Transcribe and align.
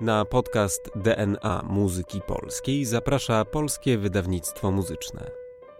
Na 0.00 0.24
podcast 0.24 0.90
DNA 0.94 1.62
Muzyki 1.68 2.20
Polskiej 2.20 2.84
zaprasza 2.84 3.44
Polskie 3.44 3.98
Wydawnictwo 3.98 4.70
Muzyczne. 4.70 5.30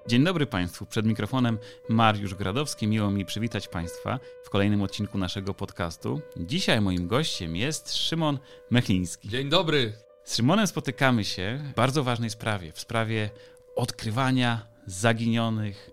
Dzień 0.07 0.25
dobry 0.25 0.47
Państwu. 0.47 0.87
Przed 0.87 1.07
mikrofonem 1.07 1.59
Mariusz 1.89 2.35
Gradowski. 2.35 2.87
Miło 2.87 3.11
mi 3.11 3.25
przywitać 3.25 3.69
Państwa 3.69 4.21
w 4.45 4.51
kolejnym 4.51 4.83
odcinku 4.83 5.19
naszego 5.19 5.55
podcastu. 5.55 6.21
Dzisiaj 6.37 6.81
moim 6.81 7.09
gościem 7.09 7.57
jest 7.57 7.97
Szymon 7.97 8.39
Mechliński. 8.71 9.29
Dzień 9.29 9.49
dobry. 9.49 9.93
Z 10.25 10.37
Szymonem 10.37 10.67
spotykamy 10.67 11.25
się 11.25 11.61
w 11.73 11.75
bardzo 11.75 12.05
ważnej 12.05 12.31
sprawie. 12.31 12.73
W 12.73 12.81
sprawie 12.81 13.31
odkrywania 13.77 14.67
zaginionych, 14.87 15.91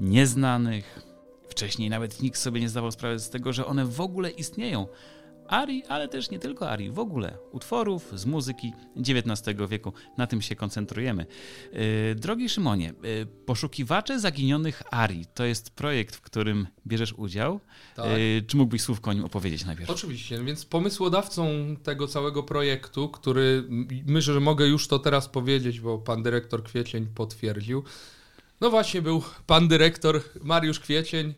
nieznanych. 0.00 1.00
Wcześniej 1.48 1.90
nawet 1.90 2.22
nikt 2.22 2.38
sobie 2.38 2.60
nie 2.60 2.68
zdawał 2.68 2.90
sprawy 2.90 3.18
z 3.18 3.30
tego, 3.30 3.52
że 3.52 3.66
one 3.66 3.84
w 3.84 4.00
ogóle 4.00 4.30
istnieją 4.30 4.86
arii, 5.48 5.84
ale 5.88 6.08
też 6.08 6.30
nie 6.30 6.38
tylko 6.38 6.70
arii, 6.70 6.90
w 6.90 6.98
ogóle 6.98 7.38
utworów 7.52 8.12
z 8.14 8.26
muzyki 8.26 8.72
XIX 8.96 9.58
wieku. 9.68 9.92
Na 10.18 10.26
tym 10.26 10.42
się 10.42 10.56
koncentrujemy. 10.56 11.26
Yy, 11.72 12.14
drogi 12.14 12.48
Szymonie, 12.48 12.92
yy, 13.02 13.26
Poszukiwacze 13.26 14.20
Zaginionych 14.20 14.82
Arii 14.90 15.26
to 15.34 15.44
jest 15.44 15.70
projekt, 15.70 16.16
w 16.16 16.20
którym 16.20 16.66
bierzesz 16.86 17.12
udział. 17.12 17.60
Tak. 17.96 18.06
Yy, 18.06 18.42
czy 18.46 18.56
mógłbyś 18.56 18.82
słówko 18.82 19.10
o 19.10 19.12
nim 19.12 19.24
opowiedzieć 19.24 19.64
najpierw? 19.64 19.90
Oczywiście, 19.90 20.44
więc 20.44 20.64
pomysłodawcą 20.64 21.48
tego 21.82 22.08
całego 22.08 22.42
projektu, 22.42 23.08
który 23.08 23.64
myślę, 24.06 24.34
że 24.34 24.40
mogę 24.40 24.66
już 24.66 24.88
to 24.88 24.98
teraz 24.98 25.28
powiedzieć, 25.28 25.80
bo 25.80 25.98
pan 25.98 26.22
dyrektor 26.22 26.64
Kwiecień 26.64 27.06
potwierdził, 27.14 27.84
no 28.60 28.70
właśnie 28.70 29.02
był 29.02 29.22
pan 29.46 29.68
dyrektor 29.68 30.20
Mariusz 30.42 30.80
Kwiecień, 30.80 31.34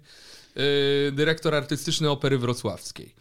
dyrektor 1.13 1.55
artystyczny 1.55 2.11
Opery 2.11 2.39
Wrocławskiej. 2.39 3.15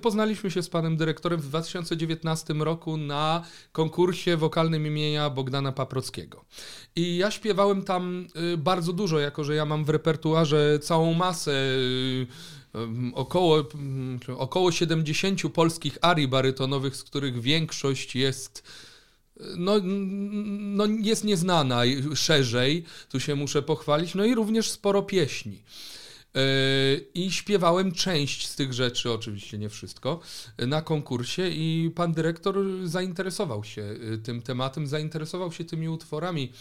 Poznaliśmy 0.00 0.50
się 0.50 0.62
z 0.62 0.68
panem 0.68 0.96
dyrektorem 0.96 1.40
w 1.40 1.48
2019 1.48 2.54
roku 2.54 2.96
na 2.96 3.44
konkursie 3.72 4.36
wokalnym 4.36 4.86
imienia 4.86 5.30
Bogdana 5.30 5.72
Paprockiego. 5.72 6.44
I 6.96 7.16
ja 7.16 7.30
śpiewałem 7.30 7.82
tam 7.82 8.26
y, 8.54 8.56
bardzo 8.56 8.92
dużo, 8.92 9.18
jako 9.18 9.44
że 9.44 9.54
ja 9.54 9.64
mam 9.64 9.84
w 9.84 9.88
repertuarze 9.88 10.78
całą 10.78 11.14
masę 11.14 11.52
y, 11.52 12.26
około, 13.14 13.60
mm, 13.74 14.20
około 14.36 14.72
70 14.72 15.48
polskich 15.48 15.98
arii 16.02 16.28
barytonowych, 16.28 16.96
z 16.96 17.02
których 17.02 17.40
większość 17.40 18.16
jest 18.16 18.62
no, 19.56 19.72
no 20.60 20.86
jest 20.86 21.24
nieznana 21.24 21.82
szerzej, 22.14 22.84
tu 23.08 23.20
się 23.20 23.34
muszę 23.34 23.62
pochwalić, 23.62 24.14
no 24.14 24.24
i 24.24 24.34
również 24.34 24.70
sporo 24.70 25.02
pieśni. 25.02 25.62
Yy, 26.34 27.06
I 27.14 27.30
śpiewałem 27.30 27.92
część 27.92 28.48
z 28.48 28.56
tych 28.56 28.72
rzeczy, 28.72 29.12
oczywiście 29.12 29.58
nie 29.58 29.68
wszystko, 29.68 30.20
na 30.58 30.82
konkursie 30.82 31.48
i 31.48 31.90
pan 31.94 32.12
dyrektor 32.12 32.56
zainteresował 32.84 33.64
się 33.64 33.80
yy, 33.80 34.18
tym 34.18 34.42
tematem, 34.42 34.86
zainteresował 34.86 35.52
się 35.52 35.64
tymi 35.64 35.88
utworami. 35.88 36.52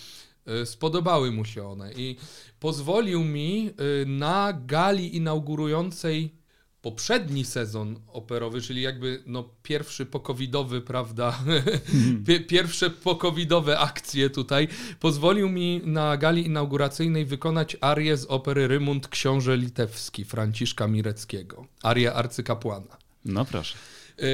Yy, 0.45 0.65
spodobały 0.65 1.31
mu 1.31 1.45
się 1.45 1.67
one 1.67 1.93
i 1.93 2.15
pozwolił 2.59 3.23
mi 3.23 3.69
na 4.05 4.53
gali 4.65 5.15
inaugurującej 5.15 6.40
poprzedni 6.81 7.45
sezon 7.45 7.99
operowy, 8.07 8.61
czyli 8.61 8.81
jakby 8.81 9.23
no 9.25 9.49
pierwszy 9.63 10.05
pokowidowy, 10.05 10.81
prawda, 10.81 11.31
hmm. 11.91 12.23
pierwsze 12.47 12.89
pokowidowe 12.89 13.79
akcje 13.79 14.29
tutaj, 14.29 14.67
pozwolił 14.99 15.49
mi 15.49 15.81
na 15.85 16.17
gali 16.17 16.45
inauguracyjnej 16.45 17.25
wykonać 17.25 17.77
arię 17.81 18.17
z 18.17 18.25
opery 18.25 18.67
Rymund 18.67 19.07
Książę 19.07 19.57
Litewski 19.57 20.25
Franciszka 20.25 20.87
Mireckiego, 20.87 21.65
arię 21.83 22.13
arcykapłana. 22.13 22.97
No 23.25 23.45
proszę. 23.45 23.77
Yy, 24.17 24.27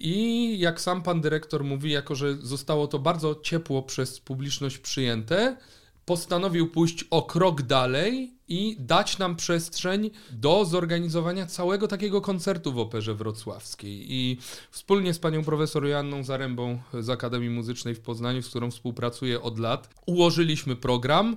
I 0.00 0.58
jak 0.58 0.80
sam 0.80 1.02
pan 1.02 1.20
dyrektor 1.20 1.64
mówi, 1.64 1.90
jako 1.90 2.14
że 2.14 2.36
zostało 2.36 2.86
to 2.86 2.98
bardzo 2.98 3.40
ciepło 3.42 3.82
przez 3.82 4.20
publiczność 4.20 4.78
przyjęte, 4.78 5.56
postanowił 6.10 6.70
pójść 6.70 7.04
o 7.10 7.22
krok 7.22 7.62
dalej 7.62 8.34
i 8.48 8.76
dać 8.78 9.18
nam 9.18 9.36
przestrzeń 9.36 10.10
do 10.30 10.64
zorganizowania 10.64 11.46
całego 11.46 11.88
takiego 11.88 12.20
koncertu 12.20 12.72
w 12.72 12.78
Operze 12.78 13.14
Wrocławskiej. 13.14 14.06
I 14.08 14.38
wspólnie 14.70 15.14
z 15.14 15.18
panią 15.18 15.44
profesor 15.44 15.86
Joanną 15.86 16.24
Zarębą 16.24 16.82
z 17.00 17.10
Akademii 17.10 17.50
Muzycznej 17.50 17.94
w 17.94 18.00
Poznaniu, 18.00 18.42
z 18.42 18.48
którą 18.48 18.70
współpracuję 18.70 19.42
od 19.42 19.58
lat, 19.58 19.88
ułożyliśmy 20.06 20.76
program. 20.76 21.36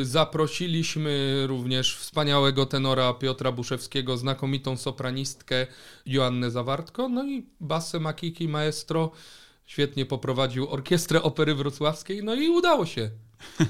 Y, 0.00 0.04
zaprosiliśmy 0.04 1.44
również 1.46 1.96
wspaniałego 1.96 2.66
tenora 2.66 3.14
Piotra 3.14 3.52
Buszewskiego, 3.52 4.16
znakomitą 4.16 4.76
sopranistkę 4.76 5.66
Joannę 6.06 6.50
Zawartko, 6.50 7.08
no 7.08 7.26
i 7.26 7.46
basę 7.60 8.00
Makiki 8.00 8.48
Maestro 8.48 9.10
świetnie 9.66 10.06
poprowadził 10.06 10.68
orkiestrę 10.68 11.22
Opery 11.22 11.54
Wrocławskiej, 11.54 12.24
no 12.24 12.34
i 12.34 12.48
udało 12.48 12.86
się. 12.86 13.10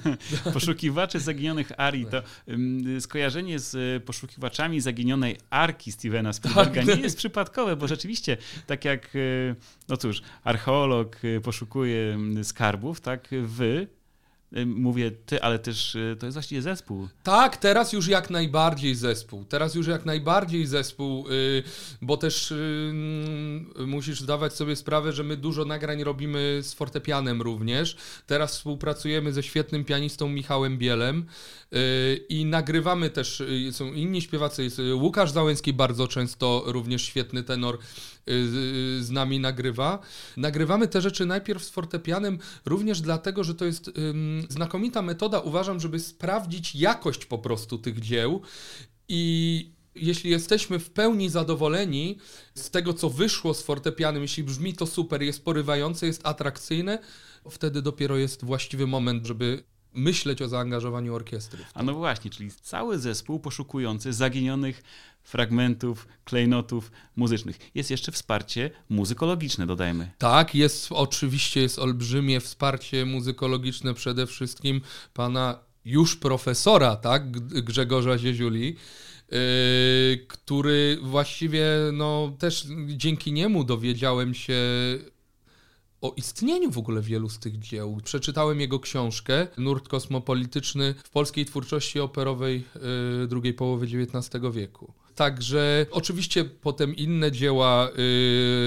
Poszukiwacze 0.54 1.20
zaginionych 1.20 1.72
arii 1.76 2.06
to 2.06 2.22
um, 2.46 3.00
skojarzenie 3.00 3.58
z 3.58 3.74
e, 3.74 4.00
poszukiwaczami 4.00 4.80
zaginionej 4.80 5.36
arki 5.50 5.92
Stevena 5.92 6.32
Spielberga 6.32 6.74
tak, 6.74 6.86
nie 6.86 6.92
tak. 6.92 7.02
jest 7.02 7.16
przypadkowe, 7.16 7.76
bo 7.76 7.88
rzeczywiście, 7.88 8.36
tak 8.66 8.84
jak, 8.84 9.06
e, 9.16 9.54
no 9.88 9.96
cóż, 9.96 10.22
archeolog 10.44 11.16
e, 11.24 11.40
poszukuje 11.40 12.18
skarbów, 12.42 13.00
tak 13.00 13.28
wy 13.42 13.70
Y, 13.70 13.99
mówię 14.66 15.10
ty, 15.10 15.42
ale 15.42 15.58
też 15.58 15.94
y, 15.94 16.16
to 16.20 16.26
jest 16.26 16.36
właściwie 16.36 16.62
zespół. 16.62 17.08
Tak, 17.22 17.56
teraz 17.56 17.92
już 17.92 18.08
jak 18.08 18.30
najbardziej 18.30 18.94
zespół. 18.94 19.44
Teraz 19.44 19.74
już 19.74 19.86
jak 19.86 20.06
najbardziej 20.06 20.66
zespół, 20.66 21.28
y, 21.28 21.62
bo 22.02 22.16
też 22.16 22.54
musisz 23.86 24.20
zdawać 24.20 24.54
sobie 24.54 24.76
sprawę, 24.76 25.12
że 25.12 25.24
my 25.24 25.36
dużo 25.36 25.64
nagrań 25.64 26.04
robimy 26.04 26.58
z 26.62 26.74
fortepianem 26.74 27.42
również. 27.42 27.96
Teraz 28.26 28.56
współpracujemy 28.56 29.32
ze 29.32 29.42
świetnym 29.42 29.84
pianistą 29.84 30.28
Michałem 30.28 30.78
Bielem 30.78 31.26
i 32.28 32.44
nagrywamy 32.44 33.10
też, 33.10 33.42
są 33.72 33.92
inni 33.92 34.22
śpiewacy, 34.22 34.64
jest 34.64 34.80
Łukasz 34.94 35.30
Załęski 35.30 35.72
bardzo 35.72 36.08
często, 36.08 36.62
również 36.66 37.02
świetny 37.02 37.42
tenor 37.42 37.78
z 39.00 39.10
nami 39.10 39.40
nagrywa. 39.40 39.98
Nagrywamy 40.36 40.88
te 40.88 41.00
rzeczy 41.00 41.26
najpierw 41.26 41.64
z 41.64 41.70
fortepianem, 41.70 42.38
również 42.64 43.00
dlatego, 43.00 43.44
że 43.44 43.54
to 43.54 43.64
jest 43.64 43.90
znakomita 44.48 45.02
metoda, 45.02 45.40
uważam, 45.40 45.80
żeby 45.80 46.00
sprawdzić 46.00 46.74
jakość 46.74 47.26
po 47.26 47.38
prostu 47.38 47.78
tych 47.78 48.00
dzieł 48.00 48.42
i 49.08 49.72
jeśli 49.94 50.30
jesteśmy 50.30 50.78
w 50.78 50.90
pełni 50.90 51.28
zadowoleni 51.28 52.18
z 52.54 52.70
tego, 52.70 52.94
co 52.94 53.10
wyszło 53.10 53.54
z 53.54 53.62
fortepianem, 53.62 54.22
jeśli 54.22 54.44
brzmi 54.44 54.74
to 54.74 54.86
super, 54.86 55.22
jest 55.22 55.44
porywające, 55.44 56.06
jest 56.06 56.26
atrakcyjne, 56.26 56.98
wtedy 57.50 57.82
dopiero 57.82 58.16
jest 58.16 58.44
właściwy 58.44 58.86
moment, 58.86 59.26
żeby 59.26 59.62
myśleć 59.94 60.42
o 60.42 60.48
zaangażowaniu 60.48 61.14
orkiestry. 61.14 61.64
A 61.74 61.82
no 61.82 61.94
właśnie, 61.94 62.30
czyli 62.30 62.50
cały 62.62 62.98
zespół 62.98 63.40
poszukujący 63.40 64.12
zaginionych 64.12 64.82
fragmentów, 65.22 66.08
klejnotów 66.24 66.92
muzycznych. 67.16 67.58
Jest 67.74 67.90
jeszcze 67.90 68.12
wsparcie 68.12 68.70
muzykologiczne, 68.88 69.66
dodajmy. 69.66 70.10
Tak, 70.18 70.54
jest 70.54 70.92
oczywiście 70.92 71.60
jest 71.60 71.78
olbrzymie 71.78 72.40
wsparcie 72.40 73.06
muzykologiczne 73.06 73.94
przede 73.94 74.26
wszystkim 74.26 74.80
pana 75.14 75.58
już 75.84 76.16
profesora, 76.16 76.96
tak, 76.96 77.30
Grzegorza 77.64 78.18
Zieziuli, 78.18 78.76
yy, 79.30 80.26
który 80.28 80.98
właściwie 81.02 81.66
no 81.92 82.36
też 82.38 82.66
dzięki 82.86 83.32
niemu 83.32 83.64
dowiedziałem 83.64 84.34
się 84.34 84.58
o 86.00 86.14
istnieniu 86.16 86.70
w 86.70 86.78
ogóle 86.78 87.02
wielu 87.02 87.28
z 87.28 87.38
tych 87.38 87.58
dzieł. 87.58 88.00
Przeczytałem 88.04 88.60
jego 88.60 88.80
książkę, 88.80 89.46
Nurt 89.58 89.88
kosmopolityczny 89.88 90.94
w 91.04 91.10
polskiej 91.10 91.46
twórczości 91.46 92.00
operowej 92.00 92.64
yy, 93.20 93.26
drugiej 93.26 93.54
połowy 93.54 93.86
XIX 93.86 94.44
wieku. 94.52 94.92
Także 95.20 95.86
oczywiście 95.90 96.44
potem 96.44 96.96
inne 96.96 97.32
dzieła, 97.32 97.88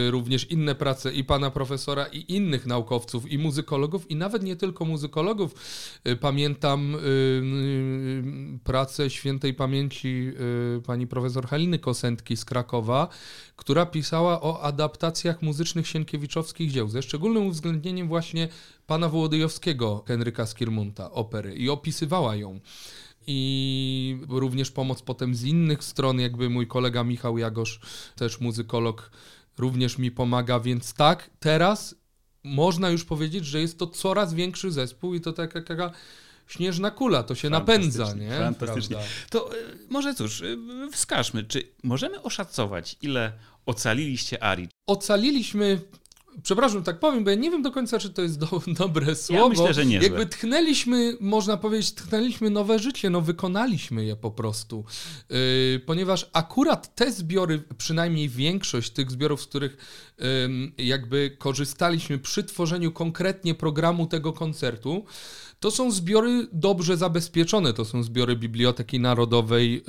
yy, 0.05 0.11
również 0.11 0.51
inne 0.51 0.75
prace 0.75 1.13
i 1.13 1.23
pana 1.23 1.51
profesora, 1.51 2.05
i 2.05 2.25
innych 2.35 2.65
naukowców, 2.65 3.31
i 3.31 3.37
muzykologów, 3.37 4.11
i 4.11 4.15
nawet 4.15 4.43
nie 4.43 4.55
tylko 4.55 4.85
muzykologów. 4.85 5.55
Yy, 6.05 6.15
pamiętam 6.15 6.91
yy, 6.91 8.59
pracę 8.63 9.09
świętej 9.09 9.53
pamięci 9.53 10.31
y, 10.77 10.81
pani 10.81 11.07
profesor 11.07 11.47
Haliny 11.47 11.79
Kosentki 11.79 12.37
z 12.37 12.45
Krakowa, 12.45 13.07
która 13.55 13.85
pisała 13.85 14.41
o 14.41 14.61
adaptacjach 14.61 15.41
muzycznych 15.41 15.87
sienkiewiczowskich 15.87 16.71
dzieł, 16.71 16.89
ze 16.89 17.01
szczególnym 17.01 17.47
uwzględnieniem 17.47 18.07
właśnie 18.07 18.47
pana 18.87 19.09
Wołodyjowskiego, 19.09 20.03
Henryka 20.07 20.45
Skirmunta, 20.45 21.11
opery, 21.11 21.55
i 21.55 21.69
opisywała 21.69 22.35
ją 22.35 22.59
i 23.27 24.17
również 24.29 24.71
pomoc 24.71 25.01
potem 25.01 25.35
z 25.35 25.43
innych 25.43 25.83
stron, 25.83 26.19
jakby 26.19 26.49
mój 26.49 26.67
kolega 26.67 27.03
Michał 27.03 27.37
Jagosz, 27.37 27.79
też 28.15 28.39
muzykolog, 28.39 29.11
również 29.57 29.97
mi 29.97 30.11
pomaga, 30.11 30.59
więc 30.59 30.93
tak, 30.93 31.29
teraz 31.39 31.95
można 32.43 32.89
już 32.89 33.05
powiedzieć, 33.05 33.45
że 33.45 33.61
jest 33.61 33.79
to 33.79 33.87
coraz 33.87 34.33
większy 34.33 34.71
zespół 34.71 35.13
i 35.13 35.21
to 35.21 35.33
taka, 35.33 35.61
taka 35.61 35.91
śnieżna 36.47 36.91
kula, 36.91 37.23
to 37.23 37.35
się 37.35 37.49
napędza, 37.49 38.13
nie? 38.13 38.37
Fantastycznie. 38.37 38.95
Prawda? 38.95 39.13
To 39.29 39.57
y, 39.57 39.77
może 39.89 40.15
cóż, 40.15 40.41
y, 40.41 40.57
wskażmy, 40.91 41.43
czy 41.43 41.63
możemy 41.83 42.21
oszacować, 42.21 42.97
ile 43.01 43.33
ocaliliście 43.65 44.43
Ari? 44.43 44.67
Ocaliliśmy 44.87 45.81
Przepraszam, 46.43 46.83
tak 46.83 46.99
powiem, 46.99 47.23
bo 47.23 47.29
ja 47.29 47.35
nie 47.35 47.51
wiem 47.51 47.61
do 47.61 47.71
końca, 47.71 47.99
czy 47.99 48.09
to 48.09 48.21
jest 48.21 48.39
do, 48.39 48.47
dobre 48.85 49.15
słowo. 49.15 49.43
Ja 49.43 49.49
myślę, 49.49 49.73
że 49.73 49.85
nie. 49.85 49.97
Jakby 49.97 50.25
tchnęliśmy, 50.25 51.17
można 51.19 51.57
powiedzieć, 51.57 51.93
tchnęliśmy 51.93 52.49
nowe 52.49 52.79
życie, 52.79 53.09
no 53.09 53.21
wykonaliśmy 53.21 54.05
je 54.05 54.15
po 54.15 54.31
prostu. 54.31 54.85
Yy, 55.29 55.37
ponieważ 55.85 56.29
akurat 56.33 56.95
te 56.95 57.11
zbiory, 57.11 57.63
przynajmniej 57.77 58.29
większość 58.29 58.89
tych 58.89 59.11
zbiorów, 59.11 59.41
z 59.41 59.47
których 59.47 59.77
yy, 60.17 60.85
jakby 60.85 61.35
korzystaliśmy 61.37 62.19
przy 62.19 62.43
tworzeniu 62.43 62.91
konkretnie 62.91 63.55
programu 63.55 64.07
tego 64.07 64.33
koncertu, 64.33 65.05
to 65.63 65.71
są 65.71 65.91
zbiory 65.91 66.47
dobrze 66.51 66.97
zabezpieczone. 66.97 67.73
To 67.73 67.85
są 67.85 68.03
zbiory 68.03 68.35
Biblioteki 68.35 68.99
Narodowej 68.99 69.77
y, 69.77 69.79
y, 69.79 69.83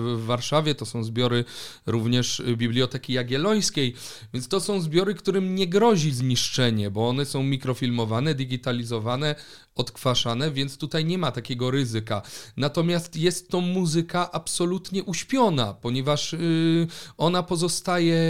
w 0.00 0.24
Warszawie, 0.26 0.74
to 0.74 0.86
są 0.86 1.04
zbiory 1.04 1.44
również 1.86 2.42
Biblioteki 2.56 3.12
Jagiellońskiej, 3.12 3.94
więc 4.34 4.48
to 4.48 4.60
są 4.60 4.80
zbiory, 4.80 5.14
którym 5.14 5.54
nie 5.54 5.66
grozi 5.66 6.12
zniszczenie, 6.12 6.90
bo 6.90 7.08
one 7.08 7.24
są 7.24 7.42
mikrofilmowane, 7.42 8.34
digitalizowane, 8.34 9.34
odkwaszane, 9.74 10.50
więc 10.50 10.78
tutaj 10.78 11.04
nie 11.04 11.18
ma 11.18 11.32
takiego 11.32 11.70
ryzyka. 11.70 12.22
Natomiast 12.56 13.16
jest 13.16 13.48
to 13.48 13.60
muzyka 13.60 14.32
absolutnie 14.32 15.04
uśpiona, 15.04 15.74
ponieważ 15.74 16.32
yy, 16.32 16.86
ona 17.16 17.42
pozostaje, 17.42 18.22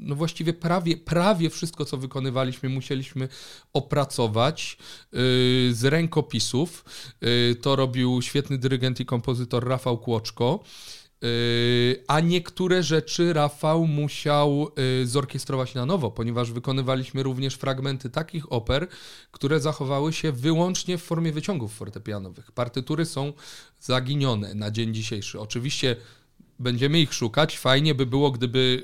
no 0.00 0.14
właściwie 0.14 0.52
prawie, 0.52 0.96
prawie 0.96 1.50
wszystko, 1.50 1.84
co 1.84 1.96
wykonywaliśmy, 1.96 2.68
musieliśmy 2.68 3.28
opracować 3.72 4.78
z 5.72 5.84
rękopisów. 5.84 6.84
Y, 7.24 7.56
to 7.62 7.76
robił 7.76 8.22
świetny 8.22 8.58
dyrygent 8.58 9.00
i 9.00 9.06
kompozytor 9.06 9.68
Rafał 9.68 9.98
Kłoczko. 9.98 10.60
Yy, 11.22 11.28
a 12.06 12.20
niektóre 12.20 12.82
rzeczy 12.82 13.32
Rafał 13.32 13.86
musiał 13.86 14.68
zorkiestrować 15.04 15.74
na 15.74 15.86
nowo, 15.86 16.10
ponieważ 16.10 16.52
wykonywaliśmy 16.52 17.22
również 17.22 17.54
fragmenty 17.54 18.10
takich 18.10 18.52
oper, 18.52 18.88
które 19.30 19.60
zachowały 19.60 20.12
się 20.12 20.32
wyłącznie 20.32 20.98
w 20.98 21.02
formie 21.02 21.32
wyciągów 21.32 21.74
fortepianowych. 21.74 22.52
Partytury 22.52 23.06
są 23.06 23.32
zaginione 23.80 24.54
na 24.54 24.70
dzień 24.70 24.94
dzisiejszy. 24.94 25.40
Oczywiście 25.40 25.96
będziemy 26.58 27.00
ich 27.00 27.14
szukać. 27.14 27.58
Fajnie 27.58 27.94
by 27.94 28.06
było, 28.06 28.30
gdyby 28.30 28.82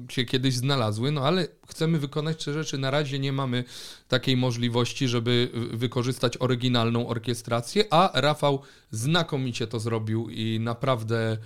yy, 0.00 0.12
się 0.14 0.24
kiedyś 0.24 0.54
znalazły, 0.54 1.12
no 1.12 1.20
ale 1.20 1.48
chcemy 1.68 1.98
wykonać 1.98 2.44
te 2.44 2.52
rzeczy. 2.52 2.78
Na 2.78 2.90
razie 2.90 3.18
nie 3.18 3.32
mamy 3.32 3.64
takiej 4.08 4.36
możliwości, 4.36 5.08
żeby 5.08 5.50
wykorzystać 5.72 6.36
oryginalną 6.36 7.08
orkiestrację, 7.08 7.84
a 7.90 8.20
Rafał 8.20 8.62
znakomicie 8.90 9.66
to 9.66 9.80
zrobił 9.80 10.30
i 10.30 10.60
naprawdę, 10.60 11.38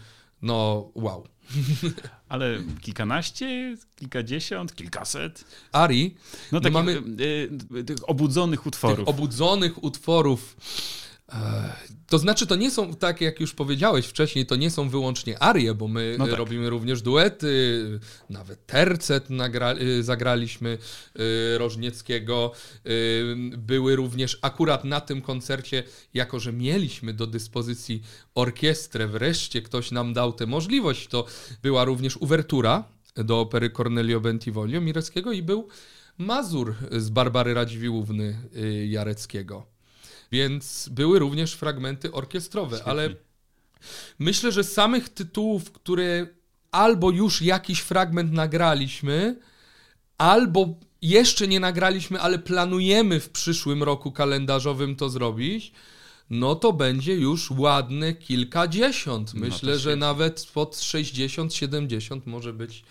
no 0.42 0.88
wow. 0.94 1.26
Ale 2.28 2.58
kilkanaście, 2.80 3.76
kilkadziesiąt, 3.96 4.74
kilkaset. 4.74 5.44
Ari. 5.72 6.14
No 6.52 6.60
takich 6.60 6.74
mamy 6.74 7.02
y, 7.76 7.84
tych 7.84 8.08
obudzonych 8.10 8.66
utworów. 8.66 8.98
Tych 8.98 9.08
obudzonych 9.08 9.84
utworów. 9.84 10.56
To 12.06 12.19
znaczy, 12.19 12.46
to 12.46 12.56
nie 12.56 12.70
są, 12.70 12.94
tak 12.94 13.20
jak 13.20 13.40
już 13.40 13.54
powiedziałeś 13.54 14.06
wcześniej, 14.06 14.46
to 14.46 14.56
nie 14.56 14.70
są 14.70 14.88
wyłącznie 14.88 15.42
arie, 15.42 15.75
bo 15.75 15.88
my 15.88 16.16
no 16.19 16.26
tak. 16.26 16.38
robimy 16.38 16.70
również 16.70 17.02
duety, 17.02 18.00
nawet 18.30 18.66
tercet 18.66 19.30
nagra, 19.30 19.75
y, 19.75 20.02
zagraliśmy 20.02 20.78
y, 21.54 21.58
Rożnieckiego. 21.58 22.52
Były 23.58 23.96
również 23.96 24.38
akurat 24.42 24.84
na 24.84 25.00
tym 25.00 25.22
koncercie, 25.22 25.82
jako 26.14 26.40
że 26.40 26.52
mieliśmy 26.52 27.14
do 27.14 27.26
dyspozycji 27.26 28.02
orkiestrę, 28.34 29.06
wreszcie 29.06 29.62
ktoś 29.62 29.90
nam 29.90 30.12
dał 30.12 30.32
tę 30.32 30.46
możliwość, 30.46 31.08
to 31.08 31.26
była 31.62 31.84
również 31.84 32.16
uwertura 32.16 32.84
do 33.16 33.40
opery 33.40 33.70
Cornelio 33.70 34.20
Bentivoglio 34.20 34.80
Mireckiego 34.80 35.32
i 35.32 35.42
był 35.42 35.69
Mazur 36.19 36.75
z 36.92 37.10
Barbary 37.10 37.54
Radziwiłłówny 37.54 38.38
Jareckiego. 38.86 39.77
Więc 40.32 40.88
były 40.88 41.19
również 41.19 41.52
fragmenty 41.52 42.12
orkiestrowe, 42.12 42.76
Świetnie. 42.76 42.90
ale 42.90 43.14
myślę, 44.19 44.52
że 44.52 44.64
samych 44.64 45.08
tytułów, 45.08 45.72
które 45.72 46.26
albo 46.70 47.10
już 47.10 47.42
jakiś 47.42 47.80
fragment 47.80 48.32
nagraliśmy, 48.32 49.36
albo 50.19 50.75
jeszcze 51.02 51.48
nie 51.48 51.60
nagraliśmy, 51.60 52.20
ale 52.20 52.38
planujemy 52.38 53.20
w 53.20 53.30
przyszłym 53.30 53.82
roku 53.82 54.12
kalendarzowym 54.12 54.96
to 54.96 55.08
zrobić, 55.08 55.72
no 56.30 56.54
to 56.54 56.72
będzie 56.72 57.14
już 57.14 57.50
ładne 57.50 58.14
kilkadziesiąt. 58.14 59.34
No 59.34 59.40
Myślę, 59.40 59.72
no 59.72 59.78
że 59.78 59.96
nawet 59.96 60.46
pod 60.54 60.76
60-70 60.76 62.20
może 62.26 62.52
być 62.52 62.84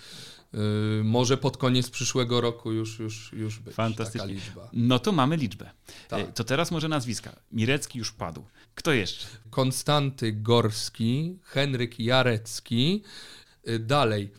może 1.04 1.38
pod 1.38 1.58
koniec 1.58 1.90
przyszłego 1.90 2.42
roku 2.42 2.72
już, 2.72 3.00
już, 3.00 3.34
już 3.34 3.60
być 3.60 3.76
taka 3.76 4.26
liczba. 4.26 4.70
No 4.74 5.00
to 5.00 5.12
mamy 5.12 5.38
liczbę. 5.38 5.72
Tak. 6.08 6.34
To 6.34 6.44
teraz 6.44 6.72
może 6.72 6.88
nazwiska. 6.88 7.36
Mirecki 7.52 8.00
już 8.00 8.12
padł. 8.12 8.46
Kto 8.76 8.94
jeszcze? 8.94 9.28
Konstanty 9.50 10.32
Gorski, 10.32 11.40
Henryk 11.44 12.00
Jarecki, 12.00 13.04
yy, 13.66 13.80
dalej 13.80 14.32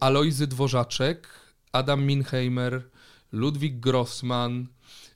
Alojzy 0.00 0.46
Dworzaczek, 0.46 1.28
Adam 1.72 2.04
Minheimer, 2.04 2.90
Ludwik 3.32 3.80
Grossman, 3.80 4.66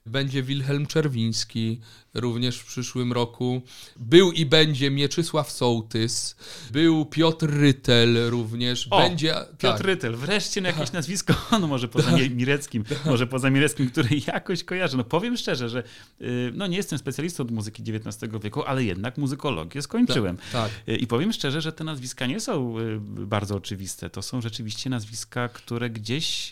będzie 0.05 0.43
Wilhelm 0.43 0.85
Czerwiński, 0.85 1.81
również 2.17 2.57
w 2.57 2.65
przyszłym 2.65 3.13
roku. 3.13 3.61
Był 3.95 4.31
i 4.31 4.45
będzie 4.45 4.91
Mieczysław 4.91 5.51
Sołtys, 5.51 6.35
był 6.71 7.05
Piotr 7.05 7.47
Rytel 7.49 8.29
również. 8.29 8.87
O, 8.89 8.97
będzie, 8.97 9.33
Piotr 9.33 9.77
tak. 9.77 9.79
Rytel, 9.79 10.15
wreszcie 10.15 10.61
na 10.61 10.69
jakieś 10.69 10.91
nazwisko, 10.91 11.33
no 11.61 11.67
może 11.67 11.87
poza 11.87 12.11
tak. 12.11 12.35
Mireckim, 12.35 12.83
może 13.05 13.27
poza 13.27 13.49
Mireckim, 13.49 13.89
który 13.89 14.09
jakoś 14.27 14.63
kojarzę. 14.63 14.97
No 14.97 15.03
powiem 15.03 15.37
szczerze, 15.37 15.69
że 15.69 15.83
y, 16.21 16.51
no 16.53 16.67
nie 16.67 16.77
jestem 16.77 16.99
specjalistą 16.99 17.43
od 17.43 17.51
muzyki 17.51 17.83
XIX 17.87 18.33
wieku, 18.43 18.63
ale 18.63 18.83
jednak 18.83 19.17
muzykologię 19.17 19.81
skończyłem. 19.81 20.37
Tak, 20.37 20.45
tak. 20.51 20.71
Y, 20.89 20.97
I 20.97 21.07
powiem 21.07 21.33
szczerze, 21.33 21.61
że 21.61 21.71
te 21.71 21.83
nazwiska 21.83 22.25
nie 22.25 22.39
są 22.39 22.79
y, 22.79 22.99
bardzo 23.25 23.55
oczywiste. 23.55 24.09
To 24.09 24.21
są 24.21 24.41
rzeczywiście 24.41 24.89
nazwiska, 24.89 25.49
które 25.49 25.89
gdzieś, 25.89 26.51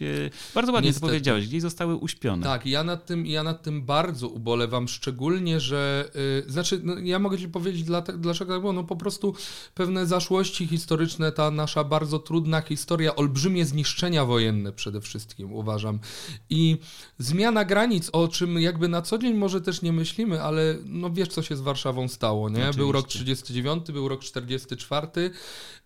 bardzo 0.56 0.72
ładnie 0.72 0.90
Niestety. 0.90 1.02
to 1.02 1.08
powiedziałeś, 1.08 1.48
gdzieś 1.48 1.62
zostały 1.62 1.96
uśpione. 1.96 2.44
Tak, 2.44 2.66
ja 2.66 2.84
nad 2.84 3.06
tym, 3.06 3.26
ja 3.26 3.44
nad 3.44 3.64
tym 3.64 3.82
bardzo 3.82 4.28
ubolewam, 4.28 4.88
szczególnie 4.88 5.55
że. 5.60 6.12
Yy, 6.46 6.52
znaczy, 6.52 6.82
no, 6.84 7.00
ja 7.00 7.20
mogę 7.20 7.38
Ci 7.38 7.50
powiedzieć, 7.50 7.84
dlaczego 8.18 8.54
tak 8.54 8.62
było. 8.62 8.74
No 8.74 8.84
po 8.84 8.96
prostu 8.96 9.36
pewne 9.74 10.06
zaszłości 10.06 10.68
historyczne, 10.68 11.32
ta 11.32 11.52
nasza 11.52 11.84
bardzo 11.84 12.20
trudna 12.20 12.62
historia, 12.62 13.16
olbrzymie 13.16 13.66
zniszczenia 13.66 14.26
wojenne 14.26 14.72
przede 14.72 15.02
wszystkim, 15.02 15.54
uważam. 15.54 16.00
I 16.50 16.78
zmiana 17.18 17.66
granic, 17.66 18.10
o 18.14 18.28
czym 18.28 18.60
jakby 18.60 18.88
na 18.88 19.02
co 19.02 19.18
dzień 19.18 19.34
może 19.34 19.62
też 19.62 19.82
nie 19.82 19.94
myślimy, 19.94 20.42
ale 20.42 20.78
no 20.86 21.10
wiesz, 21.10 21.28
co 21.28 21.42
się 21.42 21.56
z 21.56 21.62
Warszawą 21.62 22.08
stało, 22.08 22.50
nie? 22.50 22.56
Oczywiście. 22.56 22.78
Był 22.78 22.92
rok 22.92 23.08
39, 23.08 23.92
był 23.92 24.08
rok 24.08 24.24
44, 24.24 25.32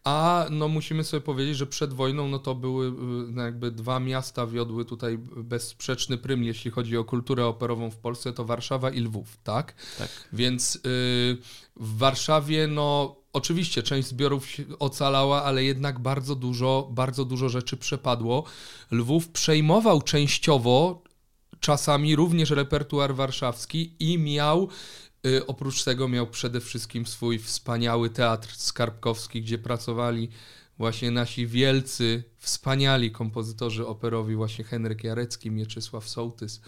a 0.04 0.46
no 0.52 0.68
musimy 0.68 1.04
sobie 1.04 1.22
powiedzieć, 1.22 1.58
że 1.58 1.68
przed 1.68 1.94
wojną 1.94 2.28
no 2.28 2.40
to 2.40 2.56
były 2.56 2.88
y, 2.88 2.92
no 3.32 3.44
jakby 3.44 3.72
dwa 3.72 4.00
miasta 4.00 4.48
wiodły 4.48 4.86
tutaj 4.86 5.18
bezsprzeczny 5.38 6.18
prym, 6.18 6.44
jeśli 6.44 6.72
chodzi 6.72 6.98
o 6.98 7.04
kulturę 7.04 7.46
operową 7.46 7.92
w 7.92 7.98
Polsce, 7.98 8.34
to 8.34 8.46
Warszawa 8.46 8.90
i 8.90 9.00
Lwów, 9.00 9.38
tak? 9.44 9.76
Tak. 9.98 10.10
Więc 10.34 10.76
y, 10.76 10.80
w 11.76 11.98
Warszawie 11.98 12.68
no 12.68 13.16
oczywiście 13.34 13.84
część 13.84 14.08
zbiorów 14.08 14.48
ocalała, 14.80 15.44
ale 15.44 15.64
jednak 15.64 16.00
bardzo 16.00 16.36
dużo, 16.36 16.90
bardzo 16.92 17.26
dużo 17.26 17.50
rzeczy 17.50 17.78
przepadło. 17.78 18.44
Lwów 18.92 19.30
przejmował 19.30 20.02
częściowo 20.02 21.04
czasami 21.60 22.16
również 22.16 22.50
repertuar 22.50 23.16
warszawski 23.16 23.96
i 24.00 24.18
miał 24.18 24.70
oprócz 25.48 25.84
tego 25.84 26.08
miał 26.08 26.28
przede 26.28 26.62
wszystkim 26.62 27.06
swój 27.06 27.40
wspaniały 27.40 28.10
teatr 28.10 28.56
skarbkowski, 28.56 29.42
gdzie 29.42 29.58
pracowali 29.58 30.30
właśnie 30.78 31.12
nasi 31.12 31.48
wielcy, 31.48 32.24
wspaniali 32.38 33.12
kompozytorzy 33.12 33.88
operowi, 33.88 34.36
właśnie 34.36 34.64
Henryk 34.64 35.04
Jarecki, 35.04 35.52
Mieczysław 35.52 36.10
Sołtys, 36.10 36.62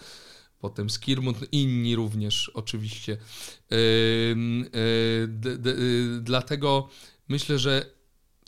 potem 0.58 0.90
Skirmund, 0.90 1.52
inni 1.52 1.96
również 1.96 2.48
oczywiście. 2.48 3.16
Yy, 3.70 3.78
yy, 5.46 6.20
dlatego 6.20 6.88
myślę, 7.28 7.58
że 7.58 7.86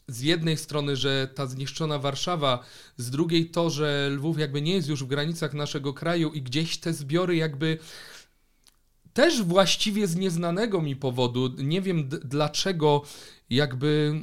z 0.08 0.20
jednej 0.20 0.56
strony, 0.56 0.96
że 0.96 1.28
ta 1.34 1.46
zniszczona 1.46 1.99
Warszawa, 1.99 2.64
z 2.96 3.11
drugiej 3.11 3.50
to, 3.50 3.70
że 3.70 4.11
Lwów 4.12 4.38
jakby 4.38 4.62
nie 4.62 4.75
jest 4.75 4.88
już 4.88 5.04
w 5.04 5.06
granicach 5.06 5.54
naszego 5.54 5.92
kraju 5.92 6.32
i 6.32 6.42
gdzieś 6.42 6.78
te 6.78 6.92
zbiory 6.92 7.37
jakby 7.37 7.78
też 9.14 9.42
właściwie 9.42 10.06
z 10.06 10.16
nieznanego 10.16 10.83
mi 10.83 10.97
powodu, 10.97 11.50
nie 11.59 11.83
wiem 11.83 12.09
dlaczego 12.09 13.02
jakby 13.50 14.23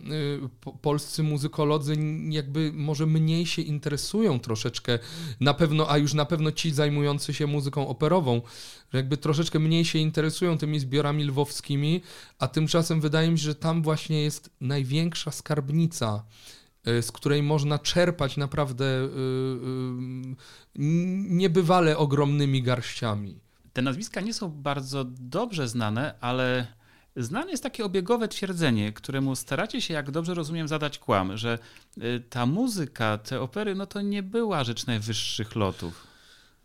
y, 0.67 0.71
polscy 0.81 1.23
muzykolodzy 1.23 1.95
jakby 2.29 2.71
może 2.73 3.05
mniej 3.05 3.45
się 3.45 3.61
interesują 3.61 4.39
troszeczkę, 4.39 4.99
na 5.39 5.53
pewno, 5.53 5.91
a 5.91 5.97
już 5.97 6.13
na 6.13 6.25
pewno 6.25 6.51
ci 6.51 6.71
zajmujący 6.71 7.33
się 7.33 7.47
muzyką 7.47 7.87
operową, 7.87 8.41
jakby 8.93 9.17
troszeczkę 9.17 9.59
mniej 9.59 9.85
się 9.85 9.99
interesują 9.99 10.57
tymi 10.57 10.79
zbiorami 10.79 11.23
lwowskimi, 11.23 12.01
a 12.39 12.47
tymczasem 12.47 13.01
wydaje 13.01 13.31
mi 13.31 13.39
się, 13.39 13.43
że 13.45 13.55
tam 13.55 13.81
właśnie 13.83 14.23
jest 14.23 14.49
największa 14.61 15.31
skarbnica 15.31 16.23
y, 16.87 17.01
z 17.01 17.11
której 17.11 17.43
można 17.43 17.79
czerpać 17.79 18.37
naprawdę 18.37 18.85
y, 18.85 19.09
niebywale 21.29 21.97
ogromnymi 21.97 22.63
garściami. 22.63 23.50
Te 23.73 23.81
nazwiska 23.81 24.21
nie 24.21 24.33
są 24.33 24.49
bardzo 24.49 25.05
dobrze 25.05 25.67
znane, 25.67 26.15
ale 26.21 26.67
Znane 27.15 27.51
jest 27.51 27.63
takie 27.63 27.85
obiegowe 27.85 28.27
twierdzenie, 28.27 28.93
któremu 28.93 29.35
staracie 29.35 29.81
się, 29.81 29.93
jak 29.93 30.11
dobrze 30.11 30.33
rozumiem, 30.33 30.67
zadać 30.67 30.99
kłam, 30.99 31.37
że 31.37 31.59
y, 31.97 32.23
ta 32.29 32.45
muzyka, 32.45 33.17
te 33.17 33.41
opery, 33.41 33.75
no 33.75 33.85
to 33.85 34.01
nie 34.01 34.23
była 34.23 34.63
rzecz 34.63 34.85
najwyższych 34.85 35.55
lotów. 35.55 36.07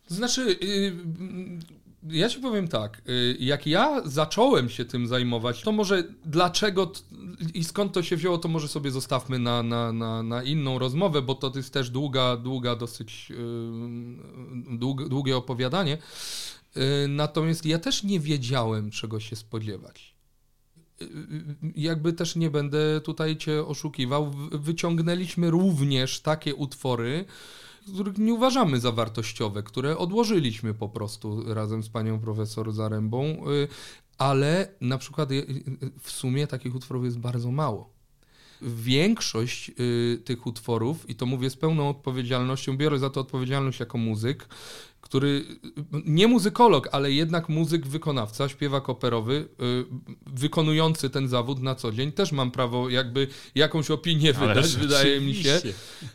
znaczy, 0.09 0.59
y, 0.63 0.97
ja 2.11 2.29
ci 2.29 2.41
powiem 2.41 2.69
tak, 2.69 3.03
y, 3.09 3.37
jak 3.41 3.67
ja 3.67 4.03
zacząłem 4.05 4.69
się 4.69 4.85
tym 4.85 5.07
zajmować, 5.07 5.63
to 5.63 5.73
może 5.73 6.05
dlaczego 6.25 6.93
i 7.55 7.65
skąd 7.65 7.93
to 7.93 8.03
się 8.03 8.17
wzięło, 8.17 8.39
to 8.39 8.49
może 8.49 8.69
sobie 8.69 8.91
zostawmy 8.91 9.39
na, 9.39 9.63
na, 9.63 9.93
na, 9.93 10.23
na 10.23 10.43
inną 10.43 10.79
rozmowę, 10.79 11.23
bo 11.23 11.35
to 11.35 11.53
jest 11.55 11.73
też 11.73 11.91
długa, 11.91 12.37
długa 12.37 12.77
dosyć 12.77 13.33
długie 15.09 15.37
opowiadanie. 15.37 15.99
Natomiast 17.09 17.67
ja 17.67 17.79
też 17.79 18.03
nie 18.03 18.21
wiedziałem, 18.21 18.91
czego 18.91 19.21
się 19.21 19.37
spodziewać 19.37 20.17
jakby 21.77 22.13
też 22.13 22.37
nie 22.37 22.51
będę 22.51 23.01
tutaj 23.01 23.37
cię 23.37 23.67
oszukiwał, 23.67 24.31
wyciągnęliśmy 24.53 25.51
również 25.51 26.21
takie 26.21 26.55
utwory, 26.55 27.25
których 27.95 28.19
nie 28.19 28.35
uważamy 28.35 28.81
za 28.81 28.93
wartościowe, 28.93 29.63
które 29.63 29.99
odłożyliśmy 29.99 30.75
po 30.75 30.89
prostu 30.89 31.55
razem 31.55 31.83
z 31.83 31.89
panią 31.89 32.21
profesor 32.21 32.73
Zarębą, 32.73 33.25
y, 33.25 33.69
ale 34.19 34.69
na 34.81 34.99
przykład 34.99 35.31
y, 35.31 35.47
w 36.01 36.11
sumie 36.11 36.47
takich 36.47 36.75
utworów 36.75 37.05
jest 37.05 37.19
bardzo 37.19 37.51
mało. 37.51 37.97
Większość 38.63 39.71
y, 39.81 40.23
tych 40.25 40.47
utworów, 40.47 41.11
i 41.11 41.15
to 41.15 41.27
mówię 41.27 41.51
z 41.51 41.57
pełną 41.57 41.89
odpowiedzialnością, 41.89 42.77
biorę 42.77 42.99
za 42.99 43.11
to 43.11 43.21
odpowiedzialność 43.21 43.81
jako 43.81 43.99
muzyk, 43.99 44.49
który 45.07 45.45
nie 46.05 46.29
muzykolog, 46.29 46.89
ale 46.93 47.13
jednak 47.13 47.49
muzyk, 47.49 47.87
wykonawca, 47.87 48.49
śpiewak 48.49 48.89
operowy, 48.89 49.35
y, 49.35 49.85
wykonujący 50.27 51.11
ten 51.11 51.29
zawód 51.29 51.63
na 51.63 51.75
co 51.75 51.93
dzień, 51.93 52.13
też 52.13 52.33
mam 52.33 52.51
prawo 52.51 52.89
jakby 52.89 53.29
jakąś 53.55 53.91
opinię 53.91 54.33
wydać, 54.33 54.77
wydaje 54.77 55.21
mi 55.21 55.35
się. 55.35 55.61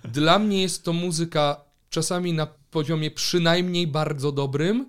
Dla 0.03 0.39
mnie 0.39 0.62
jest 0.62 0.83
to 0.83 0.93
muzyka 0.93 1.62
czasami 1.89 2.33
na 2.33 2.48
poziomie 2.71 3.12
przynajmniej 3.12 3.88
bardzo 3.88 4.31
dobrym, 4.31 4.88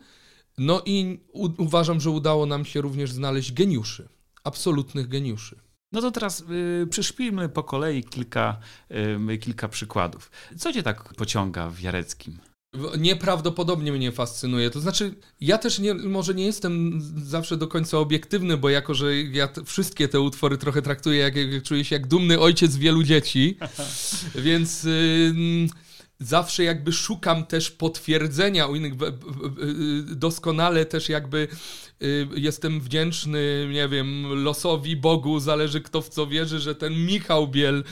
no 0.58 0.82
i 0.86 1.20
uważam, 1.58 2.00
że 2.00 2.10
udało 2.10 2.46
nam 2.46 2.64
się 2.64 2.80
również 2.80 3.12
znaleźć 3.12 3.52
geniuszy, 3.52 4.08
absolutnych 4.44 5.08
geniuszy. 5.08 5.56
No 5.92 6.00
to 6.00 6.10
teraz 6.10 6.44
y, 6.82 6.86
przyszpilmy 6.90 7.48
po 7.48 7.62
kolei 7.62 8.04
kilka, 8.04 8.58
y, 9.30 9.38
kilka 9.38 9.68
przykładów. 9.68 10.30
Co 10.58 10.72
cię 10.72 10.82
tak 10.82 11.14
pociąga 11.14 11.70
w 11.70 11.80
Jareckim? 11.80 12.51
Nieprawdopodobnie 12.98 13.92
mnie 13.92 14.12
fascynuje. 14.12 14.70
To 14.70 14.80
znaczy, 14.80 15.14
ja 15.40 15.58
też 15.58 15.78
nie, 15.78 15.94
może 15.94 16.34
nie 16.34 16.44
jestem 16.44 17.00
zawsze 17.24 17.56
do 17.56 17.68
końca 17.68 17.98
obiektywny, 17.98 18.56
bo 18.56 18.68
jako, 18.68 18.94
że 18.94 19.16
ja 19.16 19.48
te, 19.48 19.64
wszystkie 19.64 20.08
te 20.08 20.20
utwory 20.20 20.58
trochę 20.58 20.82
traktuję, 20.82 21.18
jak, 21.18 21.36
jak 21.36 21.62
czuję 21.62 21.84
się 21.84 21.96
jak 21.96 22.06
dumny 22.06 22.40
ojciec 22.40 22.76
wielu 22.76 23.02
dzieci, 23.02 23.58
więc 24.34 24.84
y, 24.84 25.68
zawsze 26.22 26.64
jakby 26.64 26.92
szukam 26.92 27.46
też 27.46 27.70
potwierdzenia 27.70 28.66
u 28.66 28.74
innych. 28.74 28.92
Doskonale 30.16 30.86
też 30.86 31.08
jakby 31.08 31.48
y, 32.02 32.28
jestem 32.36 32.80
wdzięczny, 32.80 33.68
nie 33.72 33.88
wiem, 33.88 34.44
losowi, 34.44 34.96
Bogu, 34.96 35.40
zależy 35.40 35.80
kto 35.80 36.02
w 36.02 36.08
co 36.08 36.26
wierzy, 36.26 36.60
że 36.60 36.74
ten 36.74 37.06
Michał 37.06 37.48
Biel, 37.48 37.84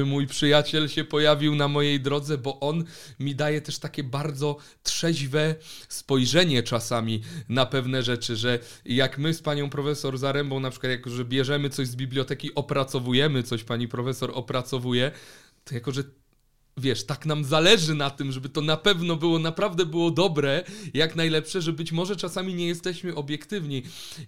y, 0.00 0.04
mój 0.04 0.26
przyjaciel, 0.26 0.88
się 0.88 1.04
pojawił 1.04 1.54
na 1.54 1.68
mojej 1.68 2.00
drodze, 2.00 2.38
bo 2.38 2.60
on 2.60 2.84
mi 3.20 3.34
daje 3.34 3.60
też 3.60 3.78
takie 3.78 4.04
bardzo 4.04 4.56
trzeźwe 4.82 5.54
spojrzenie 5.88 6.62
czasami 6.62 7.22
na 7.48 7.66
pewne 7.66 8.02
rzeczy, 8.02 8.36
że 8.36 8.58
jak 8.84 9.18
my 9.18 9.34
z 9.34 9.42
panią 9.42 9.70
profesor 9.70 10.18
Zarębą 10.18 10.60
na 10.60 10.70
przykład, 10.70 10.90
jak 10.90 11.06
że 11.06 11.24
bierzemy 11.24 11.70
coś 11.70 11.86
z 11.86 11.96
biblioteki, 11.96 12.54
opracowujemy 12.54 13.42
coś, 13.42 13.64
pani 13.64 13.88
profesor 13.88 14.30
opracowuje, 14.34 15.12
to 15.64 15.74
jako, 15.74 15.92
że 15.92 16.04
wiesz, 16.78 17.06
tak 17.06 17.26
nam 17.26 17.44
zależy 17.44 17.94
na 17.94 18.10
tym, 18.10 18.32
żeby 18.32 18.48
to 18.48 18.60
na 18.60 18.76
pewno 18.76 19.16
było, 19.16 19.38
naprawdę 19.38 19.86
było 19.86 20.10
dobre, 20.10 20.64
jak 20.94 21.16
najlepsze, 21.16 21.62
że 21.62 21.72
być 21.72 21.92
może 21.92 22.16
czasami 22.16 22.54
nie 22.54 22.66
jesteśmy 22.66 23.14
obiektywni. 23.14 23.82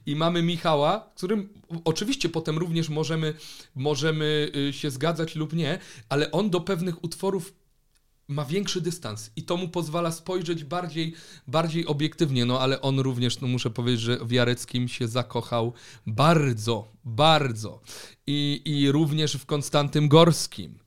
I 0.06 0.16
mamy 0.16 0.42
Michała, 0.42 1.10
którym 1.16 1.48
oczywiście 1.84 2.28
potem 2.28 2.58
również 2.58 2.88
możemy, 2.88 3.34
możemy 3.74 4.50
y, 4.68 4.72
się 4.72 4.90
zgadzać 4.90 5.36
lub 5.36 5.52
nie, 5.52 5.78
ale 6.08 6.30
on 6.30 6.50
do 6.50 6.60
pewnych 6.60 7.04
utworów 7.04 7.59
ma 8.30 8.44
większy 8.44 8.80
dystans 8.80 9.30
i 9.36 9.42
to 9.42 9.56
mu 9.56 9.68
pozwala 9.68 10.12
spojrzeć 10.12 10.64
bardziej, 10.64 11.14
bardziej 11.46 11.86
obiektywnie, 11.86 12.44
no 12.44 12.60
ale 12.60 12.80
on 12.80 13.00
również, 13.00 13.40
no 13.40 13.48
muszę 13.48 13.70
powiedzieć, 13.70 14.00
że 14.00 14.18
w 14.18 14.32
Jareckim 14.32 14.88
się 14.88 15.08
zakochał 15.08 15.72
bardzo, 16.06 16.88
bardzo 17.04 17.80
i, 18.26 18.62
i 18.64 18.92
również 18.92 19.32
w 19.32 19.46
Konstantym 19.46 20.08
Gorskim. 20.08 20.78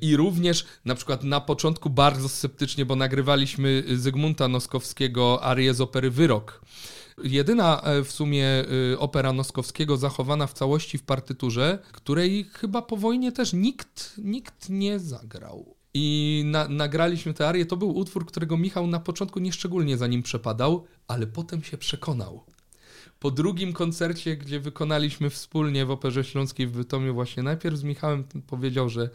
I 0.00 0.16
również 0.16 0.66
na 0.84 0.94
przykład 0.94 1.24
na 1.24 1.40
początku 1.40 1.90
bardzo 1.90 2.28
sceptycznie, 2.28 2.84
bo 2.84 2.96
nagrywaliśmy 2.96 3.84
Zygmunta 3.94 4.48
Noskowskiego 4.48 5.44
arię 5.44 5.74
z 5.74 5.80
opery 5.80 6.10
Wyrok. 6.10 6.60
Jedyna 7.24 7.80
e, 7.82 8.04
w 8.04 8.12
sumie 8.12 8.46
e, 8.46 8.98
opera 8.98 9.32
Noskowskiego 9.32 9.96
zachowana 9.96 10.46
w 10.46 10.52
całości 10.52 10.98
w 10.98 11.02
partyturze, 11.02 11.78
której 11.92 12.44
chyba 12.44 12.82
po 12.82 12.96
wojnie 12.96 13.32
też 13.32 13.52
nikt, 13.52 14.14
nikt 14.18 14.68
nie 14.68 14.98
zagrał. 14.98 15.75
I 15.98 16.42
na, 16.46 16.68
nagraliśmy 16.68 17.34
tę 17.34 17.48
arię. 17.48 17.66
To 17.66 17.76
był 17.76 17.96
utwór, 17.96 18.26
którego 18.26 18.56
Michał 18.56 18.86
na 18.86 19.00
początku 19.00 19.40
nieszczególnie 19.40 19.96
za 19.96 20.06
nim 20.06 20.22
przepadał, 20.22 20.84
ale 21.08 21.26
potem 21.26 21.62
się 21.62 21.78
przekonał. 21.78 22.44
Po 23.18 23.30
drugim 23.30 23.72
koncercie, 23.72 24.36
gdzie 24.36 24.60
wykonaliśmy 24.60 25.30
wspólnie 25.30 25.86
w 25.86 25.90
Operze 25.90 26.24
Śląskiej 26.24 26.66
w 26.66 26.72
Bytomiu, 26.76 27.14
właśnie 27.14 27.42
najpierw 27.42 27.76
z 27.76 27.82
Michałem 27.82 28.24
powiedział, 28.46 28.88
że 28.88 29.10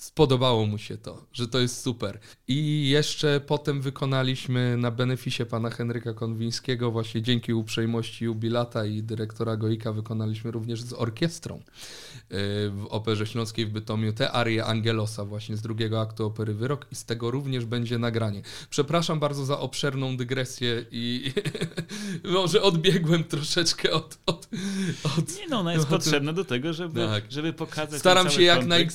spodobało 0.00 0.66
mu 0.66 0.78
się 0.78 0.98
to, 0.98 1.26
że 1.32 1.48
to 1.48 1.58
jest 1.58 1.80
super. 1.80 2.18
I 2.48 2.88
jeszcze 2.88 3.40
potem 3.40 3.80
wykonaliśmy 3.80 4.76
na 4.76 4.90
beneficie 4.90 5.46
pana 5.46 5.70
Henryka 5.70 6.14
Konwińskiego, 6.14 6.90
właśnie 6.90 7.22
dzięki 7.22 7.54
uprzejmości 7.54 8.24
jubilata 8.24 8.84
i 8.86 9.02
dyrektora 9.02 9.56
Goika, 9.56 9.92
wykonaliśmy 9.92 10.50
również 10.50 10.82
z 10.82 10.92
orkiestrą 10.92 11.56
y, 11.56 11.62
w 12.70 12.86
Operze 12.90 13.26
Śląskiej 13.26 13.66
w 13.66 13.70
Bytomiu 13.70 14.12
tę 14.12 14.32
arię 14.32 14.64
Angelosa 14.64 15.24
właśnie 15.24 15.56
z 15.56 15.62
drugiego 15.62 16.00
aktu 16.00 16.26
opery 16.26 16.54
Wyrok 16.54 16.86
i 16.92 16.94
z 16.94 17.04
tego 17.04 17.30
również 17.30 17.64
będzie 17.64 17.98
nagranie. 17.98 18.42
Przepraszam 18.70 19.20
bardzo 19.20 19.44
za 19.44 19.58
obszerną 19.58 20.16
dygresję 20.16 20.84
i 20.90 21.32
może 22.24 22.62
odbiegłem 22.62 23.24
troszeczkę 23.24 23.90
od... 23.90 24.18
od, 24.26 24.48
od 25.18 25.36
Nie 25.36 25.48
no, 25.48 25.60
ona 25.60 25.72
jest 25.72 25.84
od, 25.84 25.90
potrzebna 25.90 26.32
do 26.32 26.44
tego, 26.44 26.72
żeby, 26.72 27.06
tak. 27.06 27.24
żeby 27.32 27.52
pokazać 27.52 28.00
Staram 28.00 28.30
się 28.30 28.42
jak, 28.42 28.66
naj, 28.66 28.88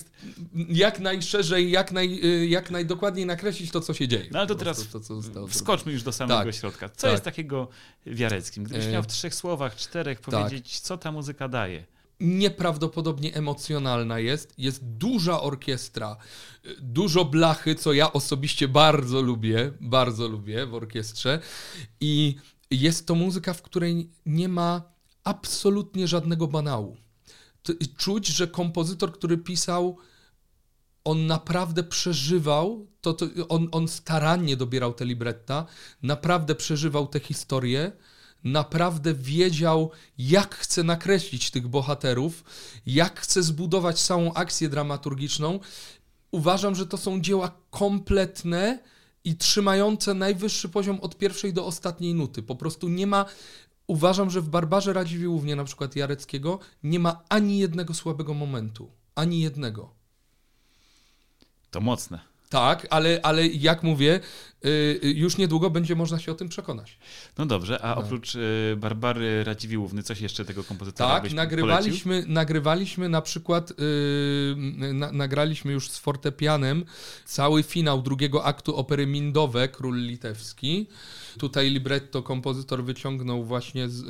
jak 0.70 0.95
jak 0.96 1.04
najszerzej, 1.04 1.72
jak, 1.72 1.92
naj, 1.92 2.20
y, 2.24 2.48
jak 2.48 2.72
najdokładniej 2.72 3.26
nakreślić 3.26 3.72
to, 3.72 3.82
co 3.82 3.94
się 3.94 4.08
dzieje. 4.08 4.26
No 4.32 4.40
ale 4.40 4.48
to 4.48 4.56
teraz 4.56 4.88
to, 4.88 5.00
co 5.00 5.22
wskoczmy 5.48 5.92
już 5.92 6.04
do 6.04 6.12
samego 6.12 6.44
tak, 6.44 6.56
środka. 6.56 6.90
Co 6.90 7.02
tak. 7.02 7.12
jest 7.12 7.24
takiego 7.24 7.68
w 8.06 8.20
Jareckim? 8.20 8.64
Gdybyś 8.64 8.86
e, 8.86 8.92
miał 8.92 9.04
w 9.04 9.08
trzech 9.08 9.36
słowach, 9.36 9.76
czterech 9.76 10.20
tak. 10.20 10.30
powiedzieć, 10.30 10.80
co 10.80 10.98
ta 10.98 11.12
muzyka 11.12 11.48
daje? 11.48 11.86
nieprawdopodobnie 12.20 13.34
emocjonalna 13.34 14.20
jest. 14.20 14.54
Jest 14.58 14.84
duża 14.84 15.42
orkiestra, 15.42 16.18
dużo 16.80 17.26
blachy, 17.26 17.76
co 17.76 17.94
ja 17.94 18.14
osobiście 18.14 18.68
bardzo 18.68 19.22
lubię, 19.22 19.72
bardzo 19.82 20.28
lubię 20.28 20.66
w 20.66 20.74
orkiestrze. 20.74 21.40
I 22.02 22.36
jest 22.72 23.08
to 23.08 23.16
muzyka, 23.16 23.54
w 23.54 23.62
której 23.62 24.10
nie 24.26 24.50
ma 24.50 24.82
absolutnie 25.24 26.08
żadnego 26.08 26.48
banału. 26.48 26.98
Czuć, 27.98 28.28
że 28.28 28.48
kompozytor, 28.48 29.12
który 29.12 29.38
pisał 29.38 29.98
on 31.06 31.28
naprawdę 31.28 31.84
przeżywał, 31.84 32.88
to, 33.02 33.14
to 33.14 33.26
on, 33.50 33.68
on 33.72 33.88
starannie 33.88 34.58
dobierał 34.58 34.94
te 34.94 35.06
libretta, 35.06 35.66
naprawdę 36.04 36.56
przeżywał 36.56 37.08
te 37.08 37.20
historie, 37.20 37.92
naprawdę 38.44 39.14
wiedział, 39.14 39.92
jak 40.18 40.56
chce 40.56 40.84
nakreślić 40.84 41.52
tych 41.52 41.68
bohaterów, 41.68 42.44
jak 42.86 43.20
chce 43.20 43.44
zbudować 43.44 44.02
całą 44.02 44.34
akcję 44.34 44.70
dramaturgiczną. 44.70 45.60
Uważam, 46.32 46.76
że 46.76 46.86
to 46.86 46.98
są 46.98 47.22
dzieła 47.22 47.52
kompletne 47.70 48.80
i 49.24 49.36
trzymające 49.36 50.14
najwyższy 50.14 50.70
poziom 50.70 51.00
od 51.00 51.18
pierwszej 51.18 51.54
do 51.54 51.66
ostatniej 51.66 52.14
nuty. 52.14 52.44
Po 52.44 52.56
prostu 52.56 52.90
nie 52.90 53.08
ma 53.08 53.26
uważam, 53.88 54.30
że 54.30 54.42
w 54.42 54.50
Barbarze 54.50 54.94
Radziwiłłównie, 54.94 55.56
na 55.56 55.64
przykład 55.64 55.96
Jareckiego, 55.96 56.60
nie 56.84 57.00
ma 57.00 57.24
ani 57.30 57.58
jednego 57.58 57.94
słabego 57.94 58.34
momentu. 58.34 58.92
Ani 59.16 59.42
jednego. 59.42 59.95
To 61.76 61.82
mocne. 61.82 62.20
Tak, 62.50 62.88
ale, 62.90 63.20
ale 63.24 63.48
jak 63.48 63.84
mówię, 63.84 64.20
y, 64.66 64.70
y, 65.04 65.12
już 65.12 65.38
niedługo 65.38 65.70
będzie 65.70 65.96
można 65.96 66.20
się 66.20 66.32
o 66.32 66.36
tym 66.36 66.50
przekonać. 66.50 66.98
No 67.38 67.46
dobrze, 67.46 67.82
a 67.82 67.96
No. 67.96 68.02
oprócz 68.02 68.36
y, 68.36 68.76
Barbary 68.78 69.44
Radziwiłłówny, 69.44 70.04
coś 70.04 70.22
jeszcze 70.22 70.46
tego 70.46 70.64
kompozytora 70.64 71.20
Tak, 71.22 71.34
nagrywaliśmy, 71.34 72.24
nagrywaliśmy 72.28 73.10
na 73.10 73.22
przykład, 73.22 73.74
yy, 73.80 74.94
na, 74.94 75.12
nagraliśmy 75.12 75.72
już 75.72 75.92
z 75.92 75.98
fortepianem 75.98 76.86
cały 77.26 77.64
finał 77.64 78.02
drugiego 78.02 78.46
aktu 78.46 78.76
opery 78.76 79.08
Mindowe, 79.08 79.68
Król 79.68 79.98
Litewski. 79.98 80.88
Tutaj 81.40 81.70
libretto 81.70 82.24
kompozytor 82.24 82.84
wyciągnął 82.84 83.44
właśnie, 83.44 83.90
z, 83.90 84.02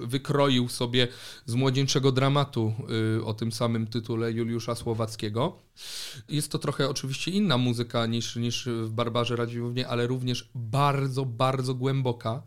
yy, 0.00 0.06
wykroił 0.06 0.68
sobie 0.68 1.08
z 1.46 1.54
młodzieńczego 1.54 2.12
dramatu 2.12 2.74
yy, 3.16 3.24
o 3.24 3.34
tym 3.34 3.52
samym 3.52 3.86
tytule 3.86 4.32
Juliusza 4.32 4.74
Słowackiego. 4.74 5.69
Jest 6.28 6.52
to 6.52 6.58
trochę 6.58 6.88
oczywiście 6.88 7.30
inna 7.30 7.58
muzyka 7.58 8.06
niż, 8.06 8.36
niż 8.36 8.68
w 8.68 8.90
Barbarze 8.90 9.36
Radziwiłłównie, 9.36 9.88
ale 9.88 10.06
również 10.06 10.50
bardzo, 10.54 11.24
bardzo 11.24 11.74
głęboka. 11.74 12.42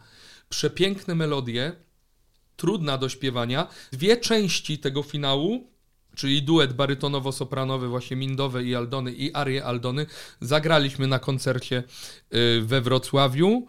Przepiękne 0.50 1.16
melodie, 1.16 1.76
trudna 2.58 2.98
do 2.98 3.10
śpiewania. 3.10 3.68
Dwie 3.92 4.18
części 4.18 4.80
tego 4.80 5.04
finału, 5.04 5.68
czyli 6.16 6.44
duet 6.44 6.74
barytonowo-sopranowy, 6.74 7.90
właśnie 7.90 8.18
Mindowe 8.18 8.64
i 8.64 8.76
Aldony 8.76 9.14
i 9.14 9.36
Arię 9.36 9.66
Aldony, 9.66 10.06
zagraliśmy 10.42 11.08
na 11.08 11.20
koncercie 11.20 11.84
y, 12.34 12.62
we 12.62 12.82
Wrocławiu. 12.82 13.68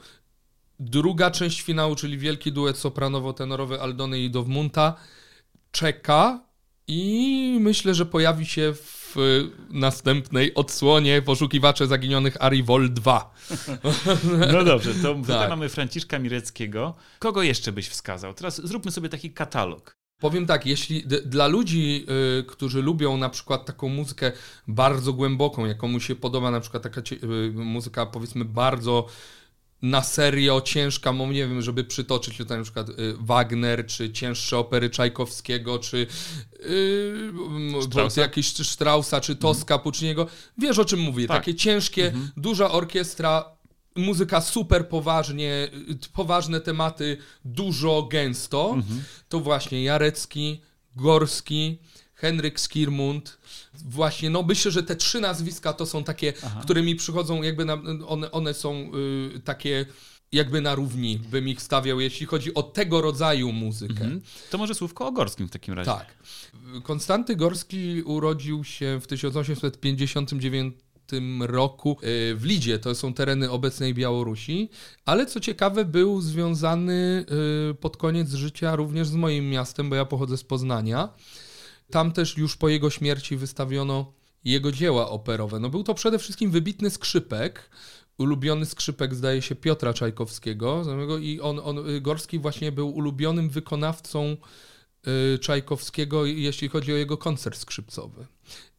Druga 0.80 1.30
część 1.30 1.62
finału, 1.62 1.94
czyli 1.94 2.18
wielki 2.18 2.52
duet 2.52 2.76
sopranowo-tenorowy 2.76 3.78
Aldony 3.80 4.21
i 4.21 4.30
Dowmunta 4.30 4.94
czeka 5.71 6.40
i 6.88 7.59
myślę, 7.61 7.94
że 7.94 8.06
pojawi 8.06 8.47
się 8.47 8.75
w 8.75 8.93
y, 9.16 9.50
następnej 9.71 10.54
odsłonie 10.54 11.23
Poszukiwacze 11.23 11.87
Zaginionych 11.87 12.42
Arii 12.42 12.62
Vol 12.62 12.92
2. 12.92 13.35
No 14.52 14.64
dobrze, 14.64 14.94
to 14.94 15.14
tutaj 15.14 15.38
Tak. 15.38 15.50
mamy 15.50 15.68
Franciszka 15.68 16.18
Mireckiego. 16.18 16.94
Kogo 17.18 17.42
jeszcze 17.42 17.73
byś 17.73 17.88
wskazał? 17.88 18.35
Teraz 18.35 18.66
zróbmy 18.66 18.90
sobie 18.90 19.09
taki 19.09 19.30
katalog. 19.33 19.97
Powiem 20.21 20.47
tak, 20.47 20.66
jeśli 20.66 21.02
dla 21.26 21.47
ludzi, 21.47 22.06
y, 22.40 22.44
którzy 22.44 22.83
lubią 22.83 23.16
na 23.16 23.28
przykład 23.28 23.66
taką 23.66 23.88
muzykę 23.88 24.33
bardzo 24.68 25.12
głęboką, 25.12 25.66
jak 25.66 25.76
komuś 25.78 26.06
się 26.06 26.14
podoba 26.14 26.50
na 26.50 26.61
przykład 26.61 26.83
taka 26.83 27.00
y, 27.00 27.52
muzyka 27.52 28.06
powiedzmy 28.06 28.44
bardzo 28.44 29.06
na 29.85 30.03
serio 30.03 30.61
ciężka, 30.61 31.12
mo- 31.12 31.26
nie 31.26 31.47
wiem, 31.49 31.62
żeby 31.62 31.85
przytoczyć 31.85 32.37
tutaj 32.37 32.59
na 32.59 32.64
przykład 32.64 32.88
y, 32.88 32.95
Wagner, 33.21 33.87
czy 33.87 34.12
cięższe 34.12 34.59
opery 34.59 34.91
Czajkowskiego, 34.91 35.79
czy 35.79 36.07
y, 36.67 37.83
Straussa? 37.83 38.21
jakiś 38.21 38.55
czy 38.55 38.64
Straussa, 38.64 39.21
czy 39.21 39.37
Toska, 39.37 39.79
Pucciniego. 39.79 40.26
Wiesz 40.59 40.79
o 40.79 40.85
czym 40.85 41.00
mówię, 41.00 41.26
Tak. 41.26 41.37
takie 41.37 41.55
ciężkie, 41.55 42.12
duża 42.37 42.71
orkiestra, 42.71 43.45
muzyka 43.97 44.41
super 44.41 44.88
poważnie, 44.88 45.69
y, 45.91 46.09
poważne 46.12 46.61
tematy, 46.61 47.17
dużo, 47.45 48.03
gęsto, 48.03 48.76
to 49.29 49.41
właśnie 49.41 49.83
Jarecki, 49.85 50.61
Gorski, 50.97 51.79
Henryk 52.14 52.61
Skirmund. 52.61 53.38
Właśnie, 53.75 54.30
no 54.30 54.42
myślę, 54.42 54.71
że 54.71 54.83
te 54.83 54.97
trzy 54.97 55.21
nazwiska 55.21 55.73
to 55.73 55.87
są 55.87 56.04
takie, 56.04 56.33
które 56.62 56.83
mi 56.83 56.97
przychodzą, 56.97 57.42
jakby 57.42 57.64
na, 57.64 57.73
one, 58.06 58.30
one 58.30 58.54
są 58.54 58.90
y, 59.37 59.40
takie 59.40 59.87
jakby 60.35 60.61
na 60.61 60.75
równi, 60.75 61.18
bym 61.18 61.49
ich 61.49 61.62
stawiał, 61.62 62.00
jeśli 62.00 62.26
chodzi 62.26 62.54
o 62.54 62.62
tego 62.62 63.00
rodzaju 63.00 63.52
muzykę. 63.52 64.04
Mhm. 64.04 64.21
To 64.50 64.59
może 64.59 64.75
słówko 64.75 65.06
o 65.06 65.12
Gorskim 65.12 65.49
w 65.49 65.50
takim 65.50 65.75
razie. 65.75 65.90
Tak. 65.90 66.14
Konstanty 66.83 67.37
Gorski 67.37 68.02
urodził 68.02 68.64
się 68.64 69.00
w 69.00 69.06
1859 69.06 70.75
roku 71.40 71.97
y, 72.02 72.35
w 72.37 72.44
Lidzie, 72.44 72.78
to 72.78 72.94
są 72.94 73.14
tereny 73.14 73.50
obecnej 73.50 73.94
Białorusi, 73.94 74.71
ale 75.04 75.26
co 75.26 75.40
ciekawe 75.40 75.85
był 75.85 76.21
związany 76.21 77.25
y, 77.71 77.75
pod 77.75 77.97
koniec 77.97 78.30
życia 78.30 78.76
również 78.76 79.09
z 79.09 79.14
moim 79.14 79.50
miastem, 79.50 79.90
bo 79.90 79.97
ja 79.97 80.04
pochodzę 80.04 80.37
z 80.37 80.44
Poznania. 80.44 81.09
Tam 81.91 82.12
też 82.12 82.37
już 82.37 82.57
po 82.57 82.69
jego 82.69 82.91
śmierci 82.91 83.37
wystawiono 83.37 84.12
jego 84.45 84.73
dzieła 84.73 85.11
operowe. 85.11 85.61
No 85.61 85.71
był 85.71 85.85
to 85.85 85.95
przede 85.95 86.19
wszystkim 86.19 86.50
wybitny 86.50 86.91
skrzypek, 86.91 87.71
ulubiony 88.19 88.67
skrzypek 88.67 89.14
zdaje 89.14 89.42
się 89.42 89.55
Piotra 89.55 89.94
Czajkowskiego 89.94 90.83
i 91.20 91.40
on, 91.40 91.61
on 91.64 92.03
Gorski 92.03 92.38
właśnie 92.38 92.73
był 92.73 92.88
ulubionym 92.88 93.51
wykonawcą 93.51 94.37
y, 95.35 95.38
Czajkowskiego, 95.38 96.27
jeśli 96.27 96.68
chodzi 96.68 96.92
o 96.92 96.97
jego 96.97 97.16
koncert 97.16 97.59
skrzypcowy. 97.59 98.27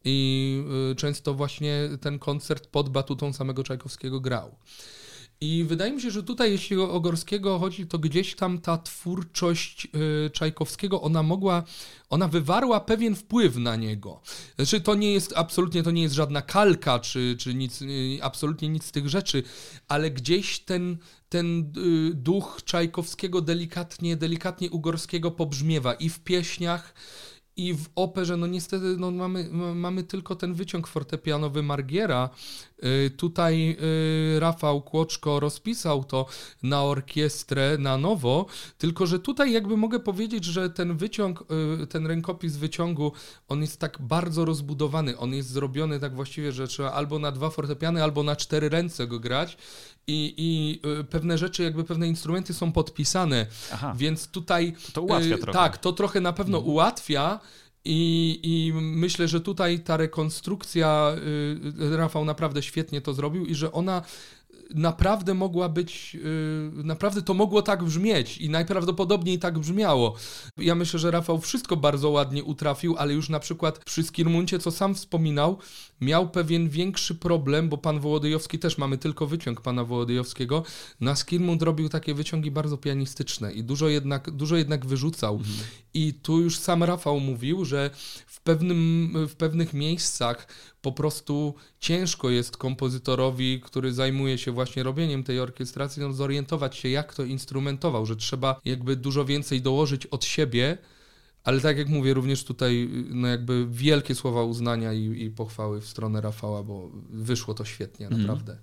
I 0.04 0.62
y, 0.92 0.96
często 0.96 1.34
właśnie 1.34 1.88
ten 2.00 2.18
koncert 2.18 2.66
pod 2.66 2.88
batutą 2.88 3.32
samego 3.32 3.64
Czajkowskiego 3.64 4.20
grał. 4.20 4.56
I 5.40 5.64
wydaje 5.64 5.92
mi 5.92 6.02
się, 6.02 6.10
że 6.10 6.22
tutaj, 6.22 6.50
jeśli 6.50 6.76
o 6.76 7.00
Gorskiego 7.00 7.58
chodzi, 7.58 7.86
to 7.86 7.98
gdzieś 7.98 8.34
tam 8.34 8.58
ta 8.58 8.78
twórczość 8.78 9.88
y, 10.26 10.30
Czajkowskiego, 10.30 11.02
ona 11.02 11.22
mogła, 11.22 11.64
ona 12.10 12.28
wywarła 12.28 12.80
pewien 12.80 13.14
wpływ 13.14 13.56
na 13.56 13.76
niego. 13.76 14.20
Znaczy, 14.56 14.80
to 14.80 14.94
nie 14.94 15.12
jest, 15.12 15.32
absolutnie 15.36 15.82
to 15.82 15.90
nie 15.90 16.02
jest 16.02 16.14
żadna 16.14 16.42
kalka, 16.42 16.98
czy, 16.98 17.36
czy 17.38 17.54
nic, 17.54 17.82
y, 17.82 18.18
absolutnie 18.22 18.68
nic 18.68 18.84
z 18.84 18.92
tych 18.92 19.08
rzeczy, 19.08 19.42
ale 19.88 20.10
gdzieś 20.10 20.60
ten, 20.60 20.98
ten 21.28 21.72
y, 22.10 22.14
duch 22.14 22.60
Czajkowskiego 22.64 23.40
delikatnie, 23.40 24.16
delikatnie 24.16 24.70
u 24.70 24.80
Gorskiego 24.80 25.30
pobrzmiewa 25.30 25.94
i 25.94 26.08
w 26.08 26.20
pieśniach, 26.20 26.94
i 27.56 27.74
w 27.74 27.88
operze, 27.94 28.36
no 28.36 28.46
niestety 28.46 28.84
no 28.98 29.10
mamy, 29.10 29.48
mamy 29.74 30.02
tylko 30.02 30.36
ten 30.36 30.54
wyciąg 30.54 30.86
fortepianowy 30.86 31.62
Margiera. 31.62 32.30
Y, 32.84 33.10
Tutaj 33.10 33.76
y, 34.36 34.40
Rafał 34.40 34.82
Kłoczko 34.82 35.40
rozpisał 35.40 36.04
to 36.04 36.26
na 36.62 36.84
orkiestrę 36.84 37.78
na 37.78 37.98
nowo, 37.98 38.46
tylko 38.78 39.06
że 39.06 39.18
tutaj 39.18 39.52
jakby 39.52 39.76
mogę 39.76 40.00
powiedzieć, 40.00 40.44
że 40.44 40.70
ten 40.70 40.96
wyciąg, 40.96 41.44
y, 41.82 41.86
ten 41.86 42.06
rękopis 42.06 42.56
wyciągu, 42.56 43.12
on 43.48 43.60
jest 43.60 43.80
tak 43.80 43.98
bardzo 44.00 44.44
rozbudowany, 44.44 45.18
on 45.18 45.34
jest 45.34 45.48
zrobiony 45.48 46.00
tak 46.00 46.14
właściwie, 46.14 46.52
że 46.52 46.68
trzeba 46.68 46.92
albo 46.92 47.18
na 47.18 47.32
dwa 47.32 47.50
fortepiany, 47.50 48.02
albo 48.02 48.22
na 48.22 48.36
cztery 48.36 48.68
ręce 48.68 49.06
go 49.06 49.20
grać 49.20 49.56
i, 50.06 50.34
i 50.36 50.80
y, 51.00 51.04
pewne 51.04 51.38
rzeczy, 51.38 51.62
jakby 51.62 51.84
pewne 51.84 52.08
instrumenty 52.08 52.54
są 52.54 52.72
podpisane, 52.72 53.46
Aha. 53.72 53.94
więc 53.96 54.28
tutaj 54.28 54.74
To 54.92 55.02
ułatwia 55.02 55.34
y, 55.34 55.38
trochę. 55.38 55.58
Tak, 55.58 55.78
to 55.78 55.92
trochę 55.92 56.20
na 56.20 56.32
pewno 56.32 56.58
ułatwia. 56.58 57.40
I, 57.88 58.40
I 58.42 58.72
myślę, 58.74 59.28
że 59.28 59.40
tutaj 59.40 59.80
ta 59.80 59.96
rekonstrukcja, 59.96 61.16
y, 61.92 61.96
Rafał 61.96 62.24
naprawdę 62.24 62.62
świetnie 62.62 63.00
to 63.00 63.14
zrobił 63.14 63.46
i 63.46 63.54
że 63.54 63.72
ona 63.72 64.02
naprawdę 64.74 65.34
mogła 65.34 65.68
być, 65.68 66.16
naprawdę 66.72 67.22
to 67.22 67.34
mogło 67.34 67.62
tak 67.62 67.84
brzmieć 67.84 68.38
i 68.38 68.50
najprawdopodobniej 68.50 69.38
tak 69.38 69.58
brzmiało. 69.58 70.14
Ja 70.56 70.74
myślę, 70.74 70.98
że 70.98 71.10
Rafał 71.10 71.40
wszystko 71.40 71.76
bardzo 71.76 72.10
ładnie 72.10 72.44
utrafił, 72.44 72.96
ale 72.98 73.14
już 73.14 73.28
na 73.28 73.40
przykład 73.40 73.84
przy 73.84 74.02
Skirmuncie, 74.02 74.58
co 74.58 74.70
sam 74.70 74.94
wspominał, 74.94 75.58
miał 76.00 76.30
pewien 76.30 76.68
większy 76.68 77.14
problem, 77.14 77.68
bo 77.68 77.78
pan 77.78 78.00
Wołodyjowski 78.00 78.58
też 78.58 78.78
mamy 78.78 78.98
tylko 78.98 79.26
wyciąg 79.26 79.60
pana 79.60 79.84
Wołodyjowskiego. 79.84 80.62
Na 81.00 81.16
Skirmund 81.16 81.62
robił 81.62 81.88
takie 81.88 82.14
wyciągi 82.14 82.50
bardzo 82.50 82.76
pianistyczne 82.76 83.52
i 83.52 83.64
dużo 83.64 83.88
jednak, 83.88 84.30
dużo 84.30 84.56
jednak 84.56 84.86
wyrzucał. 84.86 85.40
I 85.94 86.14
tu 86.14 86.40
już 86.40 86.58
sam 86.58 86.82
Rafał 86.82 87.20
mówił, 87.20 87.64
że 87.64 87.90
w, 88.26 88.40
pewnym, 88.40 89.12
w 89.28 89.34
pewnych 89.34 89.74
miejscach 89.74 90.48
po 90.82 90.92
prostu 90.92 91.54
ciężko 91.80 92.30
jest 92.30 92.56
kompozytorowi, 92.56 93.60
który 93.60 93.92
zajmuje 93.92 94.38
się 94.38 94.52
właśnie 94.52 94.82
robieniem 94.82 95.24
tej 95.24 95.40
orkiestracji, 95.40 96.02
no, 96.02 96.12
zorientować 96.12 96.76
się, 96.76 96.88
jak 96.88 97.14
to 97.14 97.24
instrumentował, 97.24 98.06
że 98.06 98.16
trzeba 98.16 98.60
jakby 98.64 98.96
dużo 98.96 99.24
więcej 99.24 99.62
dołożyć 99.62 100.06
od 100.06 100.24
siebie, 100.24 100.78
ale 101.46 101.60
tak 101.60 101.78
jak 101.78 101.88
mówię, 101.88 102.14
również 102.14 102.44
tutaj 102.44 102.88
no 103.10 103.28
jakby 103.28 103.66
wielkie 103.70 104.14
słowa 104.14 104.42
uznania 104.42 104.92
i, 104.92 105.22
i 105.22 105.30
pochwały 105.30 105.80
w 105.80 105.86
stronę 105.86 106.20
Rafała, 106.20 106.62
bo 106.62 106.90
wyszło 107.10 107.54
to 107.54 107.64
świetnie, 107.64 108.06
Mhm. 108.06 108.22
naprawdę. 108.22 108.56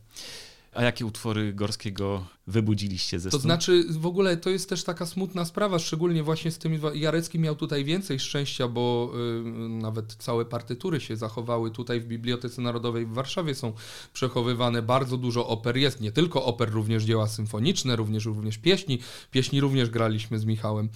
A 0.73 0.83
jakie 0.83 1.05
utwory 1.05 1.53
Gorskiego 1.53 2.25
wybudziliście 2.47 3.19
ze 3.19 3.29
To 3.29 3.39
znaczy, 3.39 3.85
w 3.89 4.05
ogóle 4.05 4.37
to 4.37 4.49
jest 4.49 4.69
też 4.69 4.83
taka 4.83 5.05
smutna 5.05 5.45
sprawa, 5.45 5.79
szczególnie 5.79 6.23
właśnie 6.23 6.51
z 6.51 6.57
tymi. 6.57 6.79
Jarecki 6.93 7.39
miał 7.39 7.55
tutaj 7.55 7.85
więcej 7.85 8.19
szczęścia, 8.19 8.67
bo 8.67 9.13
y, 9.35 9.69
nawet 9.69 10.13
całe 10.13 10.45
partytury 10.45 10.99
się 10.99 11.15
zachowały 11.15 11.71
tutaj 11.71 11.99
w 11.99 12.05
Bibliotece 12.05 12.61
Narodowej 12.61 13.05
w 13.05 13.13
Warszawie 13.13 13.55
są 13.55 13.73
przechowywane. 14.13 14.81
Bardzo 14.81 15.17
dużo 15.17 15.47
oper 15.47 15.77
jest, 15.77 16.01
nie 16.01 16.11
tylko 16.11 16.45
oper, 16.45 16.71
również 16.71 17.03
dzieła 17.03 17.27
symfoniczne, 17.27 17.95
również, 17.95 18.25
również 18.25 18.57
pieśni. 18.57 18.99
Pieśni 19.31 19.61
również 19.61 19.89
graliśmy 19.89 20.39
z 20.39 20.45
Michałem 20.45 20.89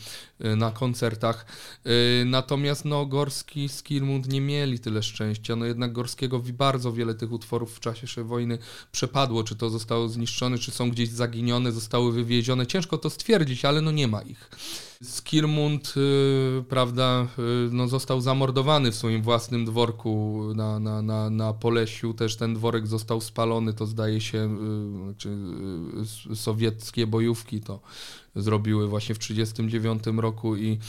y, 0.45 0.55
na 0.55 0.71
koncertach. 0.71 1.45
Y, 2.21 2.25
natomiast 2.25 2.85
no, 2.85 3.05
Gorski, 3.05 3.69
Skirmund 3.69 4.31
nie 4.31 4.41
mieli 4.41 4.79
tyle 4.79 5.03
szczęścia. 5.03 5.55
No 5.55 5.65
jednak 5.65 5.93
Gorskiego 5.93 6.39
bardzo 6.53 6.93
wiele 6.93 7.15
tych 7.15 7.31
utworów 7.31 7.75
w 7.75 7.79
czasie 7.79 8.23
wojny 8.23 8.57
przepadło, 8.91 9.43
czy 9.43 9.55
to 9.55 9.69
zostało 9.69 10.09
zniszczone, 10.09 10.57
czy 10.57 10.71
są 10.71 10.89
gdzieś 10.91 11.09
zaginione 11.09 11.36
zaginione, 11.37 11.71
zostały 11.71 12.11
wywiezione. 12.11 12.67
Ciężko 12.67 12.97
to 12.97 13.09
stwierdzić, 13.09 13.65
ale 13.65 13.81
no 13.81 13.91
nie 13.91 14.07
ma 14.07 14.21
ich. 14.21 14.49
Skirmund, 15.03 15.93
y, 15.97 16.63
prawda, 16.69 17.27
y, 17.39 17.69
no 17.71 17.87
został 17.87 18.21
zamordowany 18.21 18.91
w 18.91 18.95
swoim 18.95 19.21
własnym 19.21 19.65
dworku 19.65 20.41
na, 20.55 20.79
na, 20.79 21.01
na, 21.01 21.29
na 21.29 21.53
Polesiu. 21.53 22.13
Też 22.13 22.35
ten 22.35 22.53
dworek 22.53 22.87
został 22.87 23.21
spalony, 23.21 23.73
to 23.73 23.85
zdaje 23.85 24.21
się, 24.21 24.57
y, 25.11 25.15
czy 25.17 25.29
sowieckie 26.35 27.07
bojówki 27.07 27.61
to 27.61 27.79
zrobiły 28.35 28.87
właśnie 28.87 29.15
w 29.15 29.19
1939 29.19 30.21
roku 30.21 30.55
i, 30.55 30.79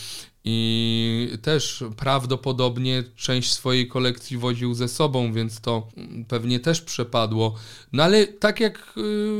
i 0.45 1.29
też 1.43 1.85
prawdopodobnie 1.97 3.05
część 3.17 3.53
swojej 3.53 3.89
kolekcji 3.89 4.39
woził 4.39 4.75
ze 4.75 4.89
sobą, 4.89 5.33
więc 5.33 5.61
to 5.61 5.89
pewnie 6.29 6.61
też 6.61 6.81
przepadło. 6.81 7.55
No 7.93 8.03
ale 8.03 8.27
tak 8.27 8.61
jak 8.61 8.95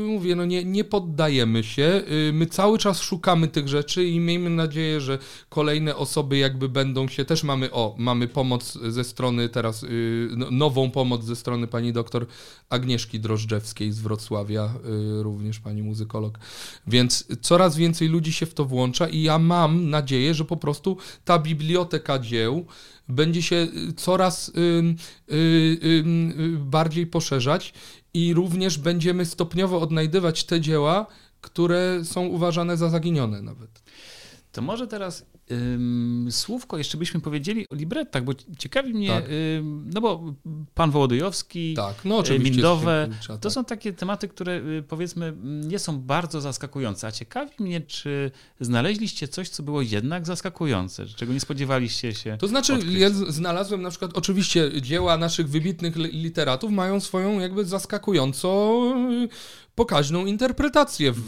mówię, 0.07 0.35
no 0.35 0.45
nie, 0.45 0.65
nie 0.65 0.83
poddajemy 0.83 1.63
się. 1.63 2.03
My 2.33 2.45
cały 2.45 2.77
czas 2.77 3.01
szukamy 3.01 3.47
tych 3.47 3.67
rzeczy 3.67 4.05
i 4.05 4.19
miejmy 4.19 4.49
nadzieję, 4.59 5.01
że 5.01 5.17
kolejne 5.49 5.95
osoby 5.95 6.37
jakby 6.37 6.69
będą 6.69 7.07
się, 7.07 7.25
też 7.25 7.43
mamy, 7.43 7.71
o, 7.71 7.95
mamy 7.97 8.27
pomoc 8.27 8.77
ze 8.89 9.03
strony 9.03 9.49
teraz, 9.49 9.81
yy, 9.81 9.89
nową 10.51 10.91
pomoc 10.91 11.23
ze 11.23 11.35
strony 11.35 11.67
pani 11.67 11.93
doktor 11.93 12.25
Agnieszki 12.69 13.19
Drożdżewskiej 13.19 13.91
z 13.91 13.99
Wrocławia, 13.99 14.73
y, 15.19 15.23
również 15.23 15.59
pani 15.59 15.83
muzykolog. 15.83 16.39
Więc 16.87 17.27
coraz 17.41 17.77
więcej 17.77 18.07
ludzi 18.07 18.33
się 18.33 18.45
w 18.45 18.53
to 18.53 18.65
włącza 18.65 19.07
i 19.07 19.21
ja 19.21 19.39
mam 19.39 19.89
nadzieję, 19.89 20.33
że 20.33 20.45
po 20.45 20.57
prostu 20.57 20.97
ta 21.25 21.39
biblioteka 21.39 22.19
dzieł 22.19 22.65
będzie 23.09 23.41
się 23.41 23.55
y, 23.55 23.93
coraz 23.93 24.49
y, 24.49 25.33
y, 25.33 26.03
bardziej 26.59 27.07
poszerzać 27.07 27.73
i 28.13 28.33
również 28.33 28.77
będziemy 28.77 29.25
stopniowo 29.25 29.81
odnajdywać 29.81 30.43
te 30.43 30.61
dzieła, 30.61 31.05
które 31.41 32.01
są 32.03 32.25
uważane 32.25 32.77
za 32.77 32.89
zaginione 32.89 33.41
nawet. 33.41 33.81
To 34.51 34.61
może 34.61 34.87
teraz 34.87 35.25
słówko 36.29 36.77
jeszcze 36.77 36.97
byśmy 36.97 37.19
powiedzieli 37.19 37.65
o 37.69 37.75
librettach, 37.75 38.23
bo 38.23 38.31
ciekawi 38.57 38.93
mnie, 38.93 39.07
tak. 39.07 39.23
no 39.85 40.01
bo 40.01 40.33
pan 40.73 40.91
Wołodyjowski, 40.91 41.73
tak, 41.73 42.05
no 42.05 42.23
Mindowe, 42.39 43.09
to 43.27 43.37
tak. 43.37 43.51
są 43.51 43.65
takie 43.65 43.93
tematy, 43.93 44.27
które 44.27 44.57
y, 44.57 44.83
powiedzmy 44.87 45.33
nie 45.43 45.79
są 45.79 45.99
bardzo 46.01 46.41
zaskakujące, 46.41 47.07
a 47.07 47.11
ciekawi 47.11 47.51
mnie, 47.59 47.81
czy 47.81 48.31
znaleźliście 48.59 49.27
coś, 49.27 49.49
co 49.49 49.63
było 49.63 49.81
jednak 49.81 50.25
zaskakujące, 50.25 51.05
czego 51.05 51.33
nie 51.33 51.39
spodziewaliście 51.39 52.13
się 52.13 52.37
To 52.39 52.47
znaczy, 52.47 52.73
odkryć. 52.73 52.99
ja 52.99 53.09
znalazłem 53.09 53.81
na 53.81 53.89
przykład, 53.89 54.11
oczywiście 54.13 54.81
dzieła 54.81 55.17
naszych 55.17 55.49
wybitnych 55.49 55.95
literatów 55.95 56.71
mają 56.71 56.99
swoją 56.99 57.39
jakby 57.39 57.65
zaskakująco 57.65 58.79
pokaźną 59.79 60.25
interpretację 60.25 61.11
w, 61.11 61.21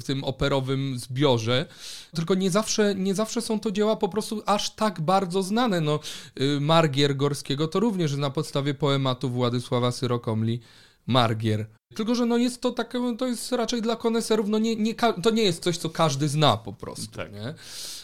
w 0.00 0.04
tym 0.04 0.24
operowym 0.24 0.98
zbiorze. 0.98 1.66
Tylko 2.14 2.34
nie 2.34 2.50
zawsze, 2.50 2.94
nie 2.94 3.14
zawsze 3.14 3.40
są 3.40 3.59
to 3.60 3.70
dzieła 3.70 3.96
po 3.96 4.08
prostu 4.08 4.42
aż 4.46 4.70
tak 4.70 5.00
bardzo 5.00 5.42
znane. 5.42 5.80
No, 5.80 6.00
y, 6.40 6.60
Margier 6.60 7.16
Gorskiego 7.16 7.68
to 7.68 7.80
również 7.80 8.16
na 8.16 8.30
podstawie 8.30 8.74
poematu 8.74 9.30
Władysława 9.30 9.92
Syrokomli 9.92 10.60
Margier. 11.06 11.66
Tylko, 11.94 12.14
że 12.14 12.26
no 12.26 12.36
jest 12.36 12.60
to 12.60 12.70
takie, 12.70 13.16
to 13.18 13.26
jest 13.26 13.52
raczej 13.52 13.82
dla 13.82 13.96
koneserów, 13.96 14.48
no 14.48 14.58
nie, 14.58 14.76
nie, 14.76 14.94
to 14.94 15.30
nie 15.30 15.42
jest 15.42 15.62
coś, 15.62 15.76
co 15.76 15.90
każdy 15.90 16.28
zna 16.28 16.56
po 16.56 16.72
prostu. 16.72 17.16
Tak. 17.16 17.32
Nie? 17.32 17.54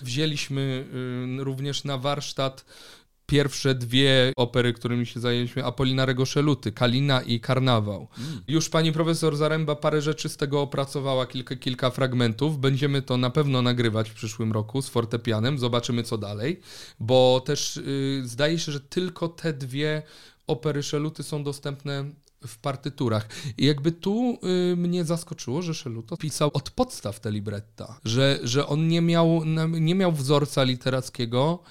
Wzięliśmy 0.03 0.87
y, 1.41 1.45
również 1.45 1.85
na 1.85 1.99
warsztat 1.99 2.65
pierwsze 3.27 3.75
dwie 3.75 4.33
opery, 4.37 4.73
którymi 4.73 5.07
się 5.07 5.21
zajęliśmy, 5.21 5.65
Apolinarego 5.65 6.27
Szeluty, 6.27 6.73
Kalina 6.73 7.23
i 7.23 7.41
Karnawał. 7.41 8.09
Mm. 8.19 8.41
Już 8.49 8.69
pani 8.69 8.93
profesor 8.93 9.37
Zaręba 9.37 9.77
parę 9.77 10.03
rzeczy 10.03 10.29
z 10.29 10.37
tego 10.37 10.61
opracowała, 10.61 11.27
kilka, 11.27 11.57
kilka 11.57 11.91
fragmentów. 11.91 12.59
Będziemy 12.59 13.03
to 13.03 13.17
na 13.17 13.31
pewno 13.31 13.63
nagrywać 13.63 14.11
w 14.11 14.15
przyszłym 14.15 14.53
roku 14.53 14.83
z 14.83 14.89
fortepianem, 14.89 15.59
zobaczymy 15.59 16.03
co 16.03 16.19
dalej, 16.19 16.61
bo 17.01 17.43
też 17.47 17.77
yy, 17.77 18.29
zdaje 18.29 18.59
się, 18.59 18.73
że 18.73 18.81
tylko 18.81 19.29
te 19.29 19.53
dwie 19.53 20.03
opery 20.47 20.83
Szeluty 20.83 21.23
są 21.23 21.45
dostępne 21.45 22.05
w 22.47 22.59
partyturach. 22.59 23.29
I 23.59 23.67
jakby 23.67 23.93
tu 23.93 24.39
y, 24.73 24.77
mnie 24.77 25.05
zaskoczyło, 25.05 25.63
że 25.63 25.75
Szeluto 25.75 26.17
pisał 26.17 26.51
od 26.53 26.71
podstaw 26.71 27.21
te 27.21 27.31
libretta, 27.31 28.01
że, 28.05 28.39
że 28.43 28.67
on 28.67 28.89
nie 28.89 29.01
miał, 29.01 29.45
nie 29.81 29.95
miał 29.95 30.13
wzorca 30.13 30.63
literackiego, 30.63 31.63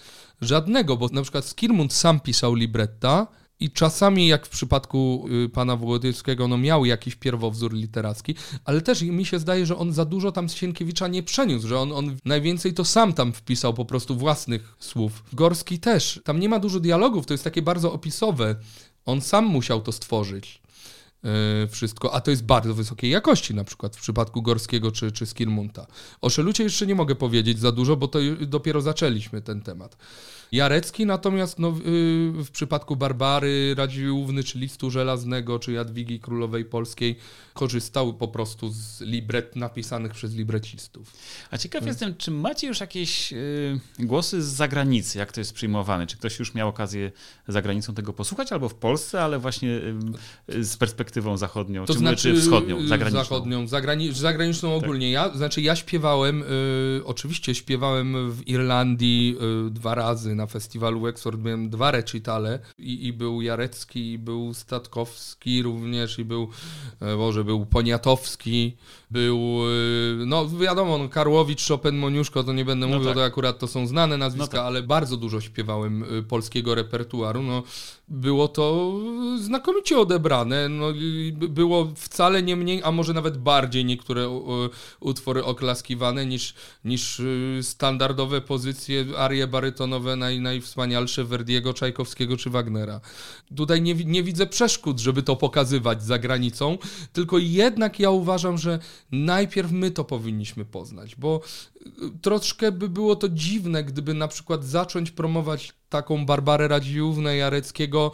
Żadnego, 0.41 0.97
bo 0.97 1.07
na 1.07 1.21
przykład 1.21 1.45
Skirmund 1.45 1.93
sam 1.93 2.19
pisał 2.19 2.55
libretta 2.55 3.27
i 3.59 3.71
czasami, 3.71 4.27
jak 4.27 4.45
w 4.45 4.49
przypadku 4.49 5.25
y, 5.45 5.49
pana 5.49 5.75
Włodyckiego, 5.75 6.47
no 6.47 6.57
miał 6.57 6.85
jakiś 6.85 7.15
pierwowzór 7.15 7.73
literacki, 7.73 8.35
ale 8.65 8.81
też 8.81 9.01
mi 9.01 9.25
się 9.25 9.39
zdaje, 9.39 9.65
że 9.65 9.77
on 9.77 9.93
za 9.93 10.05
dużo 10.05 10.31
tam 10.31 10.49
z 10.49 10.53
Sienkiewicza 10.53 11.07
nie 11.07 11.23
przeniósł, 11.23 11.67
że 11.67 11.79
on, 11.79 11.91
on 11.91 12.17
najwięcej 12.25 12.73
to 12.73 12.85
sam 12.85 13.13
tam 13.13 13.33
wpisał 13.33 13.73
po 13.73 13.85
prostu 13.85 14.15
własnych 14.15 14.75
słów. 14.79 15.23
Gorski 15.33 15.79
też. 15.79 16.21
Tam 16.23 16.39
nie 16.39 16.49
ma 16.49 16.59
dużo 16.59 16.79
dialogów, 16.79 17.25
to 17.25 17.33
jest 17.33 17.43
takie 17.43 17.61
bardzo 17.61 17.93
opisowe. 17.93 18.55
On 19.05 19.21
sam 19.21 19.45
musiał 19.45 19.81
to 19.81 19.91
stworzyć. 19.91 20.64
E, 21.25 21.67
wszystko, 21.67 22.13
a 22.13 22.21
to 22.21 22.31
jest 22.31 22.45
bardzo 22.45 22.73
wysokiej 22.73 23.11
jakości, 23.11 23.55
na 23.55 23.63
przykład 23.63 23.95
w 23.95 24.01
przypadku 24.01 24.41
Gorskiego 24.41 24.91
czy, 24.91 25.11
czy 25.11 25.25
Skirmunta. 25.25 25.87
O 26.21 26.29
Szelucie 26.29 26.63
jeszcze 26.63 26.87
nie 26.87 26.95
mogę 26.95 27.15
powiedzieć 27.15 27.59
za 27.59 27.71
dużo, 27.71 27.95
bo 27.95 28.07
to 28.07 28.19
dopiero 28.41 28.81
zaczęliśmy 28.81 29.41
ten 29.41 29.61
temat. 29.61 29.97
Jarecki 30.51 31.05
natomiast 31.05 31.59
no, 31.59 31.71
w 32.33 32.47
przypadku 32.51 32.95
Barbary 32.95 33.75
Radziłówny, 33.77 34.43
czy 34.43 34.59
Listu 34.59 34.91
Żelaznego, 34.91 35.59
czy 35.59 35.71
Jadwigi 35.71 36.19
Królowej 36.19 36.65
Polskiej 36.65 37.15
korzystał 37.55 38.13
po 38.13 38.27
prostu 38.27 38.69
z 38.69 39.01
libret 39.01 39.55
napisanych 39.55 40.11
przez 40.11 40.35
librecistów. 40.35 41.13
A 41.51 41.57
ciekaw 41.57 41.79
hmm. 41.79 41.87
jestem, 41.87 42.15
czy 42.17 42.31
macie 42.31 42.67
już 42.67 42.79
jakieś 42.79 43.33
y, 43.33 43.79
głosy 43.99 44.41
z 44.41 44.45
zagranicy, 44.45 45.17
jak 45.17 45.31
to 45.31 45.41
jest 45.41 45.53
przyjmowane? 45.53 46.07
Czy 46.07 46.17
ktoś 46.17 46.39
już 46.39 46.53
miał 46.53 46.69
okazję 46.69 47.11
za 47.47 47.61
granicą 47.61 47.93
tego 47.93 48.13
posłuchać, 48.13 48.51
albo 48.51 48.69
w 48.69 48.75
Polsce, 48.75 49.23
ale 49.23 49.39
właśnie 49.39 49.69
y, 50.49 50.63
z 50.63 50.77
perspektywą 50.77 51.37
zachodnią, 51.37 51.85
to 51.85 51.93
czy, 51.93 51.99
znaczy, 51.99 52.33
czy 52.33 52.41
wschodnią, 52.41 52.87
zagraniczną? 52.87 53.23
Zachodnią, 53.23 53.67
zagrani 53.67 54.13
zagraniczną 54.13 54.75
tak. 54.75 54.83
ogólnie. 54.83 55.11
Ja, 55.11 55.37
znaczy 55.37 55.61
ja 55.61 55.75
śpiewałem, 55.75 56.43
y, 56.43 57.01
oczywiście 57.05 57.55
śpiewałem 57.55 58.31
w 58.31 58.47
Irlandii 58.47 59.37
dwa 59.71 59.95
razy 59.95 60.34
na 60.35 60.47
festiwalu 60.47 61.01
Wexford, 61.01 61.43
miałem 61.43 61.69
dwa 61.69 61.91
recitale 61.91 62.59
i, 62.77 63.07
i 63.07 63.13
był 63.13 63.41
Jarecki, 63.41 64.11
i 64.11 64.17
był 64.19 64.53
Statkowski 64.53 65.63
również, 65.63 66.19
i 66.19 66.25
był, 66.25 66.49
może 67.17 67.43
był 67.43 67.65
Poniatowski, 67.65 68.77
był, 69.11 69.61
y, 70.21 70.25
no 70.25 70.49
wiadomo, 70.49 70.97
no, 70.97 71.09
Karłowicz, 71.09 71.67
Chopin, 71.67 71.97
Moniuszko, 71.97 72.43
to 72.43 72.53
nie 72.53 72.65
będę 72.65 72.87
no 72.87 72.93
mówił, 72.97 73.09
tak. 73.09 73.17
to 73.17 73.23
akurat 73.23 73.59
to 73.59 73.67
są 73.67 73.87
znane 73.87 74.17
nazwiska, 74.17 74.57
no 74.57 74.63
tak. 74.63 74.67
ale 74.67 74.83
bardzo 74.83 75.17
dużo 75.17 75.41
śpiewałem 75.41 76.03
y, 76.03 76.23
polskiego 76.23 76.75
repertuaru, 76.75 77.41
no 77.41 77.63
było 78.07 78.47
to 78.47 78.93
znakomicie 79.39 79.99
odebrane, 79.99 80.69
no 80.69 80.85
było 81.33 81.91
wcale 81.95 82.43
nie 82.43 82.55
mniej, 82.55 82.81
a 82.83 82.91
może 82.91 83.13
nawet 83.13 83.37
bardziej 83.37 83.85
niektóre 83.85 84.29
utwory 84.99 85.43
oklaskiwane 85.43 86.25
niż, 86.25 86.53
niż 86.85 87.19
y, 87.19 87.59
standardowe 87.61 88.41
pozycje, 88.41 89.05
arie 89.17 89.47
barytonowe 89.47 90.15
naj, 90.15 90.39
najwspanialsze 90.39 91.23
Verdiego, 91.23 91.73
Czajkowskiego 91.73 92.37
czy 92.37 92.49
Wagnera. 92.49 93.01
Tutaj 93.55 93.81
nie, 93.81 93.95
nie 93.95 94.23
widzę 94.23 94.47
przeszkód, 94.47 94.99
żeby 94.99 95.23
to 95.23 95.35
pokazywać 95.35 96.03
za 96.03 96.19
granicą, 96.19 96.77
tylko 97.13 97.37
jednak 97.37 97.99
ja 97.99 98.09
uważam, 98.09 98.57
że 98.57 98.79
najpierw 99.11 99.71
my 99.71 99.91
to 99.91 100.03
powinniśmy 100.03 100.65
poznać, 100.65 101.15
bo 101.15 101.41
troszkę 102.21 102.71
by 102.71 102.89
było 102.89 103.15
to 103.15 103.29
dziwne, 103.29 103.83
gdyby 103.83 104.13
na 104.13 104.27
przykład 104.27 104.63
zacząć 104.63 105.11
promować 105.11 105.73
taką 105.89 106.25
Barbarę 106.25 106.67
Radziównę 106.67 107.35
Jareckiego, 107.37 108.11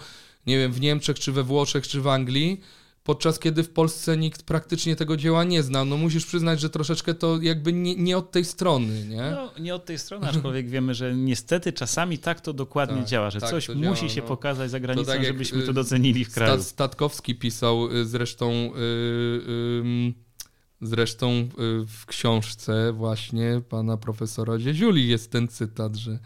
nie 0.47 0.57
wiem, 0.57 0.71
w 0.71 0.81
Niemczech, 0.81 1.19
czy 1.19 1.31
we 1.31 1.43
Włoszech, 1.43 1.87
czy 1.87 2.01
w 2.01 2.07
Anglii, 2.07 2.61
podczas 3.03 3.39
kiedy 3.39 3.63
w 3.63 3.69
Polsce 3.69 4.17
nikt 4.17 4.43
praktycznie 4.43 4.95
tego 4.95 5.17
dzieła 5.17 5.43
nie 5.43 5.63
zna. 5.63 5.85
No 5.85 5.97
musisz 5.97 6.25
przyznać, 6.25 6.59
że 6.59 6.69
troszeczkę 6.69 7.13
to 7.13 7.41
jakby 7.41 7.73
nie, 7.73 7.95
nie 7.95 8.17
od 8.17 8.31
tej 8.31 8.45
strony, 8.45 9.05
nie? 9.07 9.31
No, 9.31 9.51
nie 9.59 9.75
od 9.75 9.85
tej 9.85 9.99
strony, 9.99 10.27
aczkolwiek 10.27 10.69
wiemy, 10.75 10.93
że 10.93 11.15
niestety 11.15 11.73
czasami 11.73 12.17
tak 12.17 12.41
to 12.41 12.53
dokładnie 12.53 12.97
tak, 12.97 13.05
działa, 13.05 13.29
że 13.29 13.39
tak 13.39 13.49
coś 13.49 13.69
musi 13.69 13.81
działa, 13.81 14.09
się 14.09 14.21
no. 14.21 14.27
pokazać 14.27 14.71
za 14.71 14.79
granicą, 14.79 15.11
tak 15.11 15.25
żebyśmy 15.25 15.63
to 15.63 15.71
y, 15.71 15.73
docenili 15.73 16.25
w 16.25 16.33
kraju. 16.33 16.63
Statkowski 16.63 17.35
pisał 17.35 17.91
y, 17.91 18.05
zresztą... 18.05 18.51
Yy, 18.51 18.71
yy, 20.07 20.30
Zresztą 20.81 21.31
y, 21.31 21.47
w 21.87 22.05
książce 22.05 22.93
właśnie 22.93 23.61
pana 23.69 23.97
profesora 23.97 24.59
Zieziuli 24.59 25.07
jest 25.07 25.31
ten 25.31 25.47
cytat, 25.47 25.95
że 25.95 26.19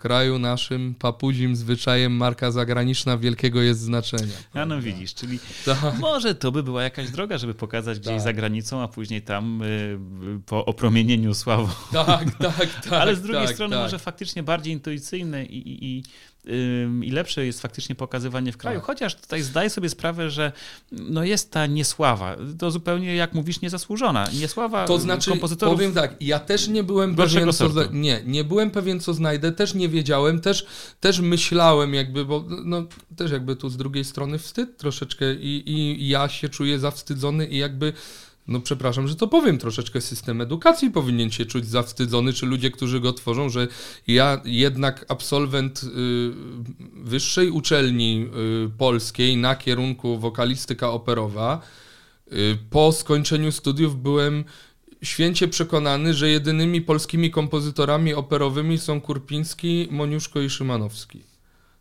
kraju 0.00 0.38
naszym 0.38 0.94
papuzim 0.94 1.56
zwyczajem 1.56 2.12
marka 2.12 2.50
zagraniczna 2.50 3.18
wielkiego 3.18 3.62
jest 3.62 3.80
znaczenia. 3.80 4.34
A 4.54 4.66
no 4.66 4.80
widzisz, 4.80 5.14
czyli 5.14 5.38
tak. 5.64 5.98
może 5.98 6.34
to 6.34 6.52
by 6.52 6.62
była 6.62 6.82
jakaś 6.82 7.10
droga, 7.10 7.38
żeby 7.38 7.54
pokazać 7.54 7.98
gdzieś 7.98 8.12
tak. 8.12 8.20
za 8.20 8.32
granicą, 8.32 8.82
a 8.82 8.88
później 8.88 9.22
tam 9.22 9.62
y, 9.62 9.98
po 10.46 10.64
opromienieniu 10.64 11.34
sławą. 11.34 11.68
Tak, 11.92 12.34
tak, 12.38 12.80
tak. 12.84 12.92
Ale 13.02 13.16
z 13.16 13.22
drugiej 13.22 13.46
tak, 13.46 13.54
strony 13.54 13.76
tak. 13.76 13.84
może 13.84 13.98
faktycznie 13.98 14.42
bardziej 14.42 14.72
intuicyjne 14.72 15.44
i, 15.44 15.68
i, 15.68 15.98
i 15.98 16.02
i 17.02 17.10
lepsze 17.10 17.46
jest 17.46 17.60
faktycznie 17.60 17.94
pokazywanie 17.94 18.52
w 18.52 18.56
kraju. 18.56 18.78
Tak. 18.78 18.86
Chociaż 18.86 19.14
tutaj 19.14 19.42
zdaję 19.42 19.70
sobie 19.70 19.88
sprawę, 19.88 20.30
że 20.30 20.52
no 20.92 21.24
jest 21.24 21.50
ta 21.50 21.66
niesława. 21.66 22.36
To 22.58 22.70
zupełnie, 22.70 23.16
jak 23.16 23.34
mówisz, 23.34 23.60
niezasłużona. 23.60 24.28
Niesława 24.40 24.86
to 24.86 24.98
znaczy, 24.98 25.30
kompozytorów... 25.30 25.74
powiem 25.74 25.92
tak, 25.92 26.14
ja 26.20 26.38
też 26.38 26.68
nie 26.68 26.82
byłem 26.82 27.16
pewien, 27.16 27.52
co... 27.52 27.68
Nie, 27.92 28.22
nie 28.26 28.44
byłem 28.44 28.70
pewien, 28.70 29.00
co 29.00 29.14
znajdę, 29.14 29.52
też 29.52 29.74
nie 29.74 29.88
wiedziałem, 29.88 30.40
też, 30.40 30.66
też 31.00 31.20
myślałem 31.20 31.94
jakby, 31.94 32.24
bo 32.24 32.44
no, 32.64 32.84
też 33.16 33.30
jakby 33.30 33.56
tu 33.56 33.68
z 33.68 33.76
drugiej 33.76 34.04
strony 34.04 34.38
wstyd 34.38 34.76
troszeczkę 34.76 35.34
i, 35.34 35.70
i 35.70 36.08
ja 36.08 36.28
się 36.28 36.48
czuję 36.48 36.78
zawstydzony 36.78 37.46
i 37.46 37.58
jakby 37.58 37.92
no 38.50 38.60
przepraszam, 38.60 39.08
że 39.08 39.16
to 39.16 39.28
powiem, 39.28 39.58
troszeczkę 39.58 40.00
system 40.00 40.40
edukacji 40.40 40.90
powinien 40.90 41.30
się 41.30 41.46
czuć 41.46 41.66
zawstydzony, 41.66 42.32
czy 42.32 42.46
ludzie, 42.46 42.70
którzy 42.70 43.00
go 43.00 43.12
tworzą, 43.12 43.48
że 43.48 43.68
ja 44.06 44.40
jednak 44.44 45.06
absolwent 45.08 45.82
y, 45.82 45.88
wyższej 46.94 47.50
uczelni 47.50 48.26
y, 48.66 48.70
polskiej 48.78 49.36
na 49.36 49.56
kierunku 49.56 50.18
wokalistyka 50.18 50.90
operowa, 50.90 51.60
y, 52.32 52.58
po 52.70 52.92
skończeniu 52.92 53.52
studiów 53.52 54.02
byłem 54.02 54.44
święcie 55.02 55.48
przekonany, 55.48 56.14
że 56.14 56.28
jedynymi 56.28 56.80
polskimi 56.80 57.30
kompozytorami 57.30 58.14
operowymi 58.14 58.78
są 58.78 59.00
Kurpiński, 59.00 59.88
Moniuszko 59.90 60.40
i 60.40 60.50
Szymanowski. 60.50 61.22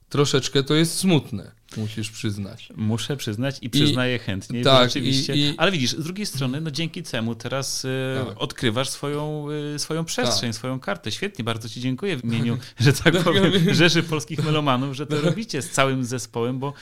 Troszeczkę 0.10 0.64
to 0.64 0.76
jest 0.76 0.98
smutne. 0.98 1.59
Musisz 1.78 2.12
przyznać. 2.12 2.70
Muszę 2.76 3.18
przyznać 3.18 3.58
i 3.62 3.70
przyznaję 3.70 4.16
I, 4.16 4.20
chętnie. 4.20 4.64
Tak, 4.64 4.90
rzeczywiście. 4.90 5.36
I, 5.36 5.40
i, 5.40 5.54
ale 5.58 5.72
widzisz, 5.72 5.92
z 5.92 6.04
drugiej 6.04 6.26
strony, 6.26 6.62
no 6.62 6.72
dzięki 6.72 7.04
temu 7.04 7.36
teraz 7.36 7.86
y, 7.86 7.90
tak. 8.28 8.42
odkrywasz 8.42 8.90
swoją, 8.90 9.46
y, 9.76 9.80
swoją 9.80 10.06
przestrzeń, 10.06 10.50
tak. 10.50 10.56
swoją 10.56 10.80
kartę. 10.80 11.12
Świetnie, 11.12 11.44
bardzo 11.44 11.70
Ci 11.70 11.82
dziękuję 11.82 12.18
w 12.18 12.24
imieniu, 12.24 12.58
że 12.80 12.94
tak 12.94 13.24
powiem, 13.24 13.74
Rzeszy 13.74 14.04
Polskich 14.04 14.44
Melomanów, 14.44 14.96
że 14.96 15.08
to 15.08 15.22
robicie 15.30 15.62
z 15.62 15.70
całym 15.70 16.06
zespołem, 16.06 16.60
bo, 16.60 16.74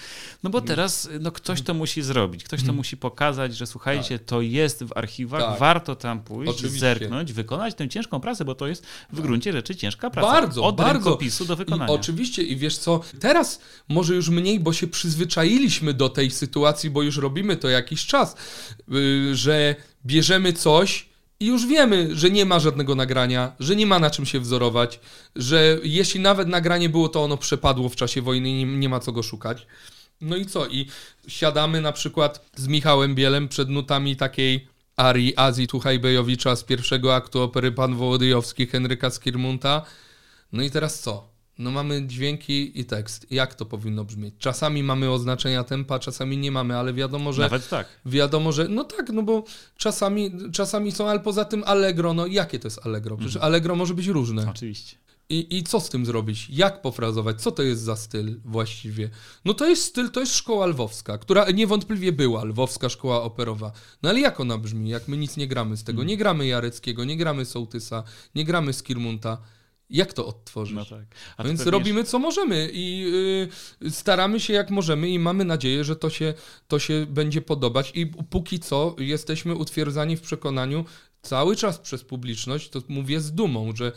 no 0.44 0.50
bo 0.50 0.62
teraz 0.62 1.10
no, 1.20 1.32
ktoś 1.32 1.62
to 1.62 1.74
musi 1.74 2.02
zrobić, 2.02 2.44
ktoś 2.44 2.60
to 2.60 2.64
mhm. 2.64 2.76
musi 2.78 2.98
pokazać, 2.98 3.58
że 3.58 3.68
słuchajcie, 3.68 4.20
tak. 4.20 4.28
to 4.28 4.42
jest 4.42 4.84
w 4.84 4.98
archiwach, 4.98 5.42
tak. 5.42 5.60
warto 5.60 5.96
tam 5.96 6.24
pójść, 6.24 6.54
Oczywiście. 6.54 6.80
zerknąć, 6.80 7.34
wykonać 7.34 7.76
tę 7.76 7.90
ciężką 7.90 8.20
pracę, 8.20 8.46
bo 8.46 8.56
to 8.56 8.68
jest 8.68 8.86
w 8.86 9.16
tak. 9.16 9.22
gruncie 9.26 9.52
rzeczy 9.52 9.76
ciężka 9.76 10.10
praca. 10.10 10.32
Bardzo, 10.32 10.64
Od 10.64 10.76
bardzo. 10.76 11.20
do 11.48 11.56
wykonania. 11.56 11.94
oczywiście 11.94 12.44
i 12.44 12.56
wiesz 12.56 12.78
co, 12.78 13.02
teraz 13.20 13.60
może 13.90 14.16
już 14.16 14.30
mniej, 14.30 14.60
bo 14.60 14.74
się 14.78 14.88
przyzwyczailiśmy 14.88 15.94
do 15.94 16.10
tej 16.10 16.32
sytuacji, 16.32 16.90
bo 16.90 17.04
już 17.04 17.18
robimy 17.18 17.58
to 17.58 17.70
jakiś 17.70 18.06
czas, 18.06 18.36
y, 18.94 19.36
że 19.36 19.76
bierzemy 20.06 20.54
coś 20.54 21.10
i 21.40 21.46
już 21.46 21.66
wiemy, 21.66 22.16
że 22.16 22.30
nie 22.30 22.46
ma 22.46 22.60
żadnego 22.60 22.96
nagrania, 22.96 23.52
że 23.60 23.76
nie 23.76 23.86
ma 23.86 24.00
na 24.00 24.10
czym 24.10 24.26
się 24.26 24.40
wzorować, 24.40 25.00
że 25.36 25.78
jeśli 25.84 26.20
nawet 26.20 26.48
nagranie 26.48 26.90
było, 26.90 27.10
to 27.10 27.24
ono 27.24 27.38
przepadło 27.38 27.90
w 27.90 27.96
czasie 27.96 28.22
wojny 28.22 28.50
i 28.50 28.66
nie, 28.66 28.90
ma 28.90 29.00
co 29.00 29.12
go 29.12 29.24
szukać. 29.24 29.68
No 30.22 30.36
i 30.36 30.46
co? 30.46 30.68
I 30.68 30.88
siadamy 31.28 31.82
na 31.82 31.92
przykład 31.92 32.46
z 32.56 32.68
Michałem 32.68 33.16
Bielem 33.16 33.48
przed 33.48 33.70
nutami 33.70 34.16
takiej 34.16 34.68
arii 34.96 35.34
Azji 35.36 35.68
Tuchajbejowicza 35.68 36.56
z 36.56 36.64
pierwszego 36.64 37.16
aktu 37.16 37.42
opery 37.42 37.72
Pan 37.72 37.96
Wołodyjowski 37.96 38.68
Henryka 38.68 39.10
Skirmunta. 39.10 39.86
No 40.52 40.64
i 40.64 40.72
teraz 40.72 41.00
co? 41.00 41.37
No 41.60 41.72
mamy 41.72 42.08
dźwięki 42.08 42.80
i 42.80 42.86
tekst. 42.86 43.28
Jak 43.32 43.56
to 43.56 43.66
powinno 43.66 44.04
brzmieć? 44.06 44.36
Czasami 44.40 44.84
mamy 44.84 45.12
oznaczenia 45.12 45.64
tempa, 45.64 46.00
czasami 46.00 46.38
nie 46.38 46.52
mamy, 46.52 46.78
ale 46.78 46.94
wiadomo, 46.94 47.34
że... 47.34 47.42
Nawet 47.42 47.70
tak. 47.70 47.88
Wiadomo, 48.06 48.52
że... 48.52 48.68
No 48.68 48.84
tak, 48.84 49.10
no 49.10 49.24
bo 49.24 49.44
czasami, 49.78 50.32
czasami 50.52 50.92
są, 50.92 51.10
ale 51.10 51.20
poza 51.20 51.46
tym 51.46 51.64
allegro, 51.66 52.14
no 52.14 52.26
jakie 52.26 52.60
to 52.60 52.68
jest 52.68 52.86
allegro? 52.86 53.18
Przecież 53.18 53.36
mhm. 53.36 53.52
allegro 53.52 53.76
może 53.76 53.94
być 53.94 54.08
różne. 54.08 54.50
Oczywiście. 54.50 54.98
I, 55.30 55.58
I 55.58 55.64
co 55.64 55.80
z 55.80 55.90
tym 55.90 56.06
zrobić? 56.06 56.50
Jak 56.50 56.82
pofrazować? 56.82 57.42
Co 57.42 57.52
to 57.52 57.64
jest 57.64 57.82
za 57.82 57.96
styl 57.96 58.40
właściwie? 58.46 59.10
No 59.46 59.54
to 59.54 59.68
jest 59.68 59.84
styl, 59.84 60.10
to 60.12 60.20
jest 60.20 60.36
szkoła 60.36 60.66
lwowska, 60.66 61.18
która 61.18 61.52
niewątpliwie 61.52 62.12
była, 62.12 62.44
lwowska 62.44 62.90
szkoła 62.90 63.24
operowa. 63.24 63.72
No 64.04 64.10
ale 64.10 64.20
jak 64.20 64.40
ona 64.40 64.58
brzmi? 64.58 64.90
Jak 64.90 65.08
my 65.08 65.18
nic 65.18 65.38
nie 65.38 65.48
gramy 65.48 65.78
z 65.78 65.84
tego? 65.84 66.02
Mhm. 66.02 66.08
Nie 66.08 66.18
gramy 66.18 66.48
Jareckiego, 66.48 67.06
nie 67.06 67.18
gramy 67.18 67.46
Sołtysa, 67.46 68.04
nie 68.36 68.46
gramy 68.46 68.74
Skirmunta 68.74 69.38
jak 69.90 70.14
to 70.14 70.28
odtworzyć? 70.28 70.76
No 70.76 70.86
tak. 70.86 71.06
Więc 71.46 71.66
robimy 71.66 72.04
co 72.04 72.20
możemy 72.20 72.70
i 72.74 73.00
yy, 73.82 73.92
staramy 73.92 74.40
się 74.40 74.54
jak 74.54 74.70
możemy 74.70 75.10
i 75.10 75.20
mamy 75.20 75.46
nadzieję, 75.46 75.84
że 75.84 75.96
to 75.96 76.10
się, 76.10 76.34
to 76.68 76.80
się 76.80 77.06
będzie 77.10 77.42
podobać 77.42 77.92
i 77.96 78.06
póki 78.06 78.60
co 78.60 78.96
jesteśmy 79.00 79.56
utwierdzani 79.56 80.18
w 80.18 80.22
przekonaniu 80.22 80.86
cały 81.22 81.56
czas 81.56 81.80
przez 81.80 82.04
publiczność, 82.04 82.70
to 82.70 82.82
mówię 82.88 83.20
z 83.20 83.32
dumą, 83.32 83.76
że 83.76 83.92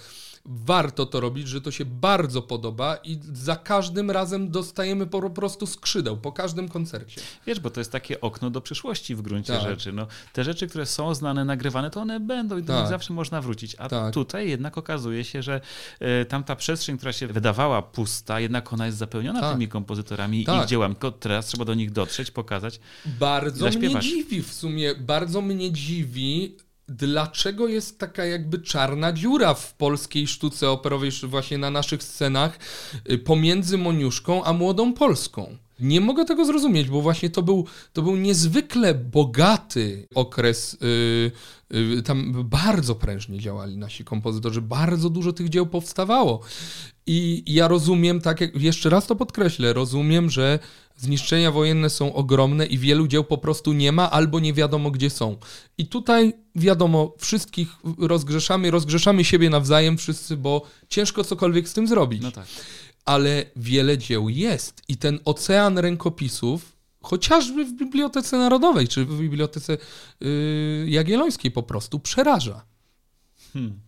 warto 0.45 1.07
to 1.07 1.21
robić, 1.21 1.49
że 1.49 1.61
to 1.61 1.71
się 1.71 1.85
bardzo 1.85 2.43
podoba 2.43 2.97
i 2.97 3.19
za 3.33 3.57
każdym 3.57 4.11
razem 4.11 4.51
dostajemy 4.51 5.07
po 5.07 5.31
prostu 5.31 5.67
skrzydeł, 5.67 6.17
po 6.17 6.33
każdym 6.33 6.69
koncercie. 6.69 7.21
Wiesz, 7.47 7.61
bo 7.61 7.71
to 7.71 7.81
jest 7.81 7.93
takie 7.93 8.21
okno 8.21 8.51
do 8.51 8.61
przyszłości 8.61 9.15
w 9.15 9.23
gruncie 9.23 9.53
tak. 9.53 9.63
rzeczy. 9.63 9.93
No, 9.93 10.07
te 10.33 10.45
rzeczy, 10.45 10.67
które 10.67 10.87
są 10.87 11.15
znane, 11.15 11.45
nagrywane, 11.45 11.91
to 11.91 12.01
one 12.01 12.21
będą 12.21 12.59
i 12.59 12.63
do 12.63 12.73
tak. 12.73 12.83
nich 12.83 12.91
zawsze 12.91 13.13
można 13.13 13.41
wrócić. 13.41 13.77
A 13.79 13.89
tak. 13.89 14.15
tutaj 14.15 14.49
jednak 14.49 14.79
okazuje 14.79 15.25
się, 15.25 15.43
że 15.43 15.61
y, 16.23 16.25
tamta 16.25 16.57
przestrzeń, 16.57 16.97
która 16.97 17.13
się 17.13 17.27
wydawała 17.27 17.83
pusta, 17.83 18.41
jednak 18.41 18.73
ona 18.73 18.87
jest 18.87 18.99
zapełniona 18.99 19.41
tak. 19.41 19.53
tymi 19.53 19.69
kompozytorami 19.69 20.43
i 20.43 20.45
tak. 20.45 20.63
ich 20.63 20.69
dziełami. 20.69 20.95
Tylko 20.95 21.13
teraz 21.13 21.47
trzeba 21.47 21.65
do 21.65 21.75
nich 21.75 21.91
dotrzeć, 21.91 22.31
pokazać. 22.31 22.81
Bardzo 23.07 23.69
mnie 23.69 24.01
dziwi 24.01 24.43
w 24.43 24.53
sumie, 24.53 24.95
bardzo 24.95 25.43
mnie 25.43 25.73
dziwi 25.73 26.57
dlaczego 26.91 27.69
jest 27.69 27.99
taka 27.99 28.25
jakby 28.25 28.59
czarna 28.59 29.13
dziura 29.13 29.55
w 29.55 29.75
polskiej 29.75 30.27
sztuce 30.27 30.71
operowej, 30.71 31.11
właśnie 31.23 31.59
na 31.59 31.71
naszych 31.71 32.03
scenach, 32.03 32.59
y, 33.11 33.19
pomiędzy 33.19 33.79
Moniuszką 33.79 34.45
a 34.45 34.53
Młodą 34.53 34.95
Polską. 34.95 35.57
Nie 35.81 36.01
mogę 36.01 36.25
tego 36.25 36.45
zrozumieć, 36.45 36.89
bo 36.89 37.01
właśnie 37.01 37.31
to 37.31 37.43
był, 37.43 37.67
to 37.93 38.03
był 38.03 38.17
niezwykle 38.17 38.95
bogaty 38.95 40.09
okres. 40.15 40.79
Yy, 40.81 41.31
yy, 41.71 42.03
tam 42.03 42.45
bardzo 42.45 42.95
prężnie 42.95 43.39
działali 43.39 43.77
nasi 43.77 44.05
kompozytorzy, 44.05 44.63
bardzo 44.63 45.11
dużo 45.11 45.33
tych 45.33 45.49
dzieł 45.49 45.67
powstawało. 45.67 46.41
I 47.07 47.43
ja 47.47 47.69
rozumiem, 47.69 48.21
tak 48.21 48.41
jak 48.41 48.57
jeszcze 48.57 48.91
raz 48.91 49.07
to 49.07 49.17
podkreślę, 49.17 49.73
rozumiem, 49.73 50.31
że 50.31 50.59
zniszczenia 51.01 51.51
wojenne 51.51 51.91
są 51.91 52.15
ogromne 52.15 52.67
i 52.67 52.79
wielu 52.79 53.09
dzieł 53.09 53.25
po 53.25 53.39
prostu 53.39 53.73
nie 53.73 53.93
ma 53.93 54.11
albo 54.11 54.41
nie 54.41 54.53
wiadomo 54.53 54.91
gdzie 54.91 55.11
są. 55.11 55.37
I 55.79 55.87
tutaj 55.87 56.33
wiadomo, 56.55 57.15
wszystkich 57.19 57.69
rozgrzeszamy, 57.99 58.71
rozgrzeszamy 58.71 59.25
siebie 59.25 59.51
nawzajem 59.51 59.99
wszyscy, 59.99 60.37
bo 60.37 60.63
ciężko 60.89 61.25
cokolwiek 61.25 61.69
z 61.69 61.73
tym 61.73 61.89
zrobić. 61.89 62.23
No 62.23 62.33
tak. 62.33 62.47
Ale 63.05 63.45
wiele 63.57 63.99
dzieł 63.99 64.29
jest 64.29 64.83
i 64.89 64.97
ten 64.97 65.19
ocean 65.25 65.79
rękopisów, 65.79 66.77
chociażby 67.03 67.65
w 67.65 67.73
Bibliotece 67.73 68.39
Narodowej 68.39 68.89
czy 68.89 69.05
w 69.05 69.21
Bibliotece 69.21 69.79
yy, 70.21 70.87
Jagiellońskiej 70.89 71.51
po 71.51 71.63
prostu 71.63 72.01
przeraża. 72.01 72.65
Hmm. 73.53 73.81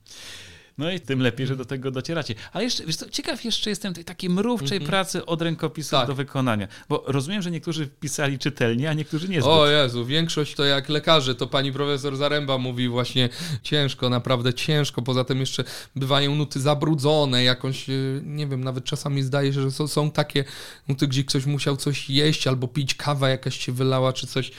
No 0.79 0.91
i 0.91 1.01
tym 1.01 1.21
lepiej, 1.21 1.47
że 1.47 1.57
do 1.57 1.65
tego 1.65 1.91
docieracie. 1.91 2.35
Ale 2.53 2.65
jeszcze, 2.65 2.87
wiesz 2.87 2.97
co, 2.97 3.11
ciekaw 3.11 3.45
jeszcze 3.45 3.71
jestem 3.71 3.95
tej 3.95 4.05
takiej 4.05 4.31
mrówczej 4.31 4.77
mm 4.77 4.87
-hmm. 4.87 4.91
pracy 4.91 5.27
od 5.27 5.43
rękopisu 5.43 5.91
tak. 5.91 6.07
do 6.07 6.15
wykonania. 6.15 6.69
Bo 6.89 7.05
rozumiem, 7.07 7.43
że 7.43 7.51
niektórzy 7.51 7.87
pisali 7.87 8.39
czytelnie, 8.39 8.91
a 8.91 8.93
niektórzy 8.93 9.29
nie 9.29 9.45
O 9.45 9.69
Jezu, 9.69 10.07
większość 10.07 10.55
to 10.55 10.65
jak 10.65 10.89
lekarze, 10.89 11.35
to 11.35 11.47
pani 11.47 11.73
profesor 11.73 12.17
Zaręba 12.17 12.59
mówi 12.59 12.89
właśnie 12.89 13.29
ciężko, 13.63 14.11
naprawdę 14.11 14.55
ciężko. 14.55 15.03
Poza 15.03 15.25
tym 15.25 15.41
jeszcze 15.41 15.65
bywają 15.97 16.35
nuty 16.35 16.61
zabrudzone, 16.61 17.45
jakąś, 17.45 17.91
e, 17.91 17.93
nie 18.25 18.47
wiem, 18.47 18.65
nawet 18.65 18.85
czasami 18.85 19.23
zdaje 19.23 19.53
się, 19.53 19.61
że 19.63 19.71
są, 19.71 19.89
są 19.89 20.11
takie 20.11 20.45
nuty, 20.89 21.07
gdzie 21.07 21.25
ktoś 21.25 21.47
musiał 21.47 21.77
coś 21.77 22.11
jeść 22.11 22.47
albo 22.47 22.69
pić, 22.69 22.95
kawa 22.95 23.29
jakaś 23.29 23.59
się 23.59 23.73
wylała, 23.73 24.13
czy 24.13 24.27
coś, 24.27 24.53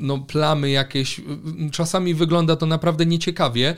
no 0.00 0.18
plamy 0.18 0.70
jakieś. 0.70 1.20
Czasami 1.72 2.14
wygląda 2.14 2.56
to 2.56 2.66
naprawdę 2.66 3.06
nieciekawie. 3.06 3.76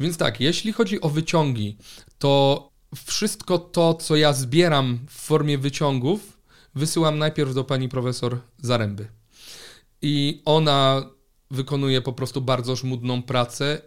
Więc 0.00 0.16
tak, 0.16 0.40
jeśli 0.40 0.72
chodzi 0.72 1.00
o 1.00 1.08
wyciągi, 1.08 1.76
to 2.18 2.68
wszystko 3.06 3.58
to, 3.58 3.94
co 3.94 4.16
ja 4.16 4.32
zbieram 4.32 4.98
w 5.08 5.12
formie 5.12 5.58
wyciągów, 5.58 6.38
wysyłam 6.74 7.18
najpierw 7.18 7.54
do 7.54 7.64
pani 7.64 7.88
profesor 7.88 8.38
Zaręby. 8.62 9.08
I 10.02 10.42
ona 10.44 11.10
wykonuje 11.50 12.02
po 12.02 12.12
prostu 12.12 12.40
bardzo 12.40 12.76
żmudną 12.76 13.22
pracę. 13.22 13.82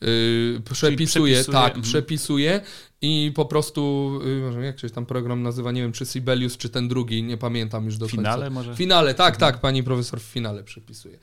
Yy, 0.00 0.62
przepisuje, 0.72 1.06
przepisuje, 1.06 1.44
tak, 1.44 1.66
mhm. 1.66 1.82
przepisuje 1.82 2.60
i 3.02 3.32
po 3.34 3.44
prostu, 3.44 4.10
y, 4.58 4.64
jak 4.64 4.78
się 4.78 4.90
tam 4.90 5.06
program 5.06 5.42
nazywa, 5.42 5.72
nie 5.72 5.82
wiem, 5.82 5.92
czy 5.92 6.06
Sibelius, 6.06 6.56
czy 6.56 6.68
ten 6.68 6.88
drugi, 6.88 7.22
nie 7.22 7.36
pamiętam 7.36 7.84
już 7.84 7.96
do 7.96 8.08
finale 8.08 8.24
końca. 8.24 8.36
Finale 8.36 8.50
może? 8.50 8.76
Finale, 8.76 9.14
tak, 9.14 9.34
mhm. 9.34 9.52
tak, 9.52 9.60
pani 9.60 9.82
profesor 9.82 10.20
w 10.20 10.24
finale 10.24 10.64
przepisuje. 10.64 11.18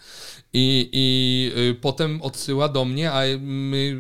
I, 0.54 0.90
i 0.94 1.52
y, 1.72 1.76
potem 1.76 2.22
odsyła 2.22 2.70
do 2.70 2.86
mnie, 2.86 3.12
a 3.12 3.22
my, 3.40 3.98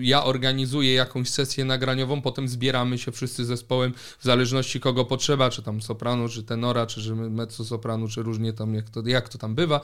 y, 0.00 0.04
ja 0.04 0.24
organizuję 0.24 0.94
jakąś 0.94 1.28
sesję 1.28 1.64
nagraniową, 1.64 2.22
potem 2.22 2.48
zbieramy 2.48 2.98
się 2.98 3.12
wszyscy 3.12 3.44
zespołem, 3.44 3.94
w 4.18 4.24
zależności 4.24 4.80
kogo 4.80 5.04
potrzeba, 5.04 5.50
czy 5.50 5.62
tam 5.62 5.82
soprano, 5.82 6.28
czy 6.28 6.42
tenora, 6.42 6.86
czy 6.86 7.14
mezzo 7.14 7.64
soprano, 7.64 8.08
czy 8.08 8.22
różnie 8.22 8.52
tam, 8.52 8.74
jak 8.74 8.90
to, 8.90 9.02
jak 9.06 9.28
to 9.28 9.38
tam 9.38 9.54
bywa. 9.54 9.80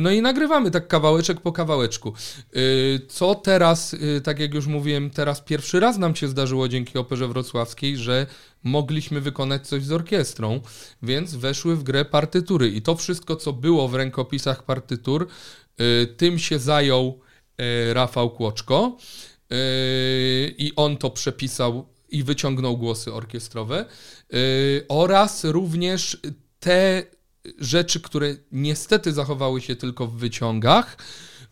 No 0.00 0.10
i 0.10 0.22
nagrywamy 0.22 0.70
tak 0.70 0.88
kawałeczek 0.88 1.40
po 1.40 1.52
kawałeczku. 1.52 2.12
Co 3.08 3.34
teraz, 3.34 3.96
tak 4.24 4.40
jak 4.40 4.54
już 4.54 4.66
mówiłem, 4.66 5.10
teraz 5.10 5.40
pierwszy 5.40 5.80
raz 5.80 5.98
nam 5.98 6.16
się 6.16 6.28
zdarzyło, 6.28 6.41
wydarzyło 6.42 6.68
dzięki 6.68 6.98
Operze 6.98 7.28
Wrocławskiej, 7.28 7.96
że 7.96 8.26
mogliśmy 8.62 9.20
wykonać 9.20 9.68
coś 9.68 9.84
z 9.84 9.92
orkiestrą, 9.92 10.60
więc 11.02 11.34
weszły 11.34 11.76
w 11.76 11.82
grę 11.82 12.04
partytury. 12.04 12.68
I 12.68 12.82
to 12.82 12.96
wszystko, 12.96 13.36
co 13.36 13.52
było 13.52 13.88
w 13.88 13.94
rękopisach 13.94 14.62
partytur, 14.62 15.26
y, 15.80 16.06
tym 16.06 16.38
się 16.38 16.58
zajął 16.58 17.20
y, 17.60 17.94
Rafał 17.94 18.30
Kłoczko 18.30 18.96
y, 19.52 20.54
i 20.58 20.72
on 20.76 20.96
to 20.96 21.10
przepisał 21.10 21.86
i 22.08 22.22
wyciągnął 22.22 22.76
głosy 22.76 23.12
orkiestrowe 23.12 23.84
oraz 24.88 25.44
również 25.44 26.18
te 26.60 27.02
rzeczy, 27.58 28.00
które 28.00 28.36
niestety 28.52 29.12
zachowały 29.12 29.60
się 29.60 29.76
tylko 29.76 30.06
w 30.06 30.16
wyciągach, 30.16 30.96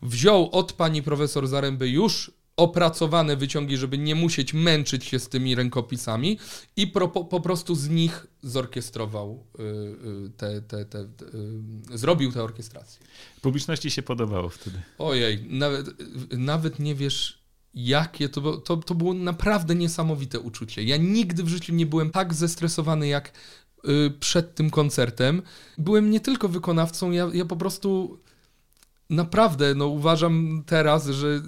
wziął 0.01 0.49
od 0.51 0.73
pani 0.73 1.03
profesor 1.03 1.47
Zaręby 1.47 1.89
już 1.89 2.31
opracowane 2.61 3.37
wyciągi, 3.37 3.77
żeby 3.77 3.97
nie 3.97 4.15
musieć 4.15 4.53
męczyć 4.53 5.05
się 5.05 5.19
z 5.19 5.29
tymi 5.29 5.55
rękopisami 5.55 6.39
i 6.75 6.87
pro, 6.87 7.07
po, 7.07 7.25
po, 7.25 7.39
prostu 7.39 7.75
z 7.75 7.89
nich 7.89 8.27
zorkiestrował 8.41 9.43
y, 9.59 9.63
y, 9.63 10.29
te, 10.37 10.61
te, 10.61 10.85
te, 10.85 10.99
y, 10.99 11.97
zrobił 11.97 12.31
tę 12.31 12.43
orkiestrację. 12.43 13.05
Publiczności 13.41 13.91
się 13.91 14.01
podobało 14.01 14.49
wtedy. 14.49 14.81
Ojej, 14.97 15.45
nawet, 15.49 15.85
nawet 16.31 16.79
nie 16.79 16.95
wiesz 16.95 17.41
jakie 17.73 18.29
to, 18.29 18.57
to, 18.57 18.77
to 18.77 18.95
było 18.95 19.13
naprawdę 19.13 19.75
niesamowite 19.75 20.39
uczucie. 20.39 20.83
Ja 20.83 20.97
nigdy 20.97 21.43
w 21.43 21.47
życiu 21.47 21.73
nie 21.73 21.85
byłem 21.85 22.11
tak 22.11 22.33
zestresowany 22.33 23.07
jak 23.07 23.31
przed 24.19 24.55
tym 24.55 24.69
koncertem. 24.69 25.41
Byłem 25.77 26.11
nie 26.11 26.19
tylko 26.19 26.49
wykonawcą, 26.49 27.11
ja, 27.11 27.29
ja 27.33 27.45
po 27.45 27.55
prostu 27.55 28.19
naprawdę 29.11 29.75
no, 29.75 29.87
uważam 29.87 30.63
teraz, 30.65 31.07
że 31.07 31.41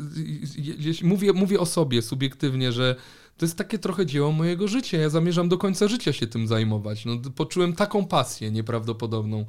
mówię, 1.03 1.33
mówię 1.33 1.59
o 1.59 1.65
sobie 1.65 2.01
subiektywnie, 2.01 2.71
że 2.71 2.95
to 3.37 3.45
jest 3.45 3.57
takie 3.57 3.79
trochę 3.79 4.05
dzieło 4.05 4.31
mojego 4.31 4.67
życia. 4.67 4.97
Ja 4.97 5.09
zamierzam 5.09 5.49
do 5.49 5.57
końca 5.57 5.87
życia 5.87 6.13
się 6.13 6.27
tym 6.27 6.47
zajmować. 6.47 7.05
No, 7.05 7.17
poczułem 7.35 7.73
taką 7.73 8.05
pasję 8.05 8.51
nieprawdopodobną. 8.51 9.45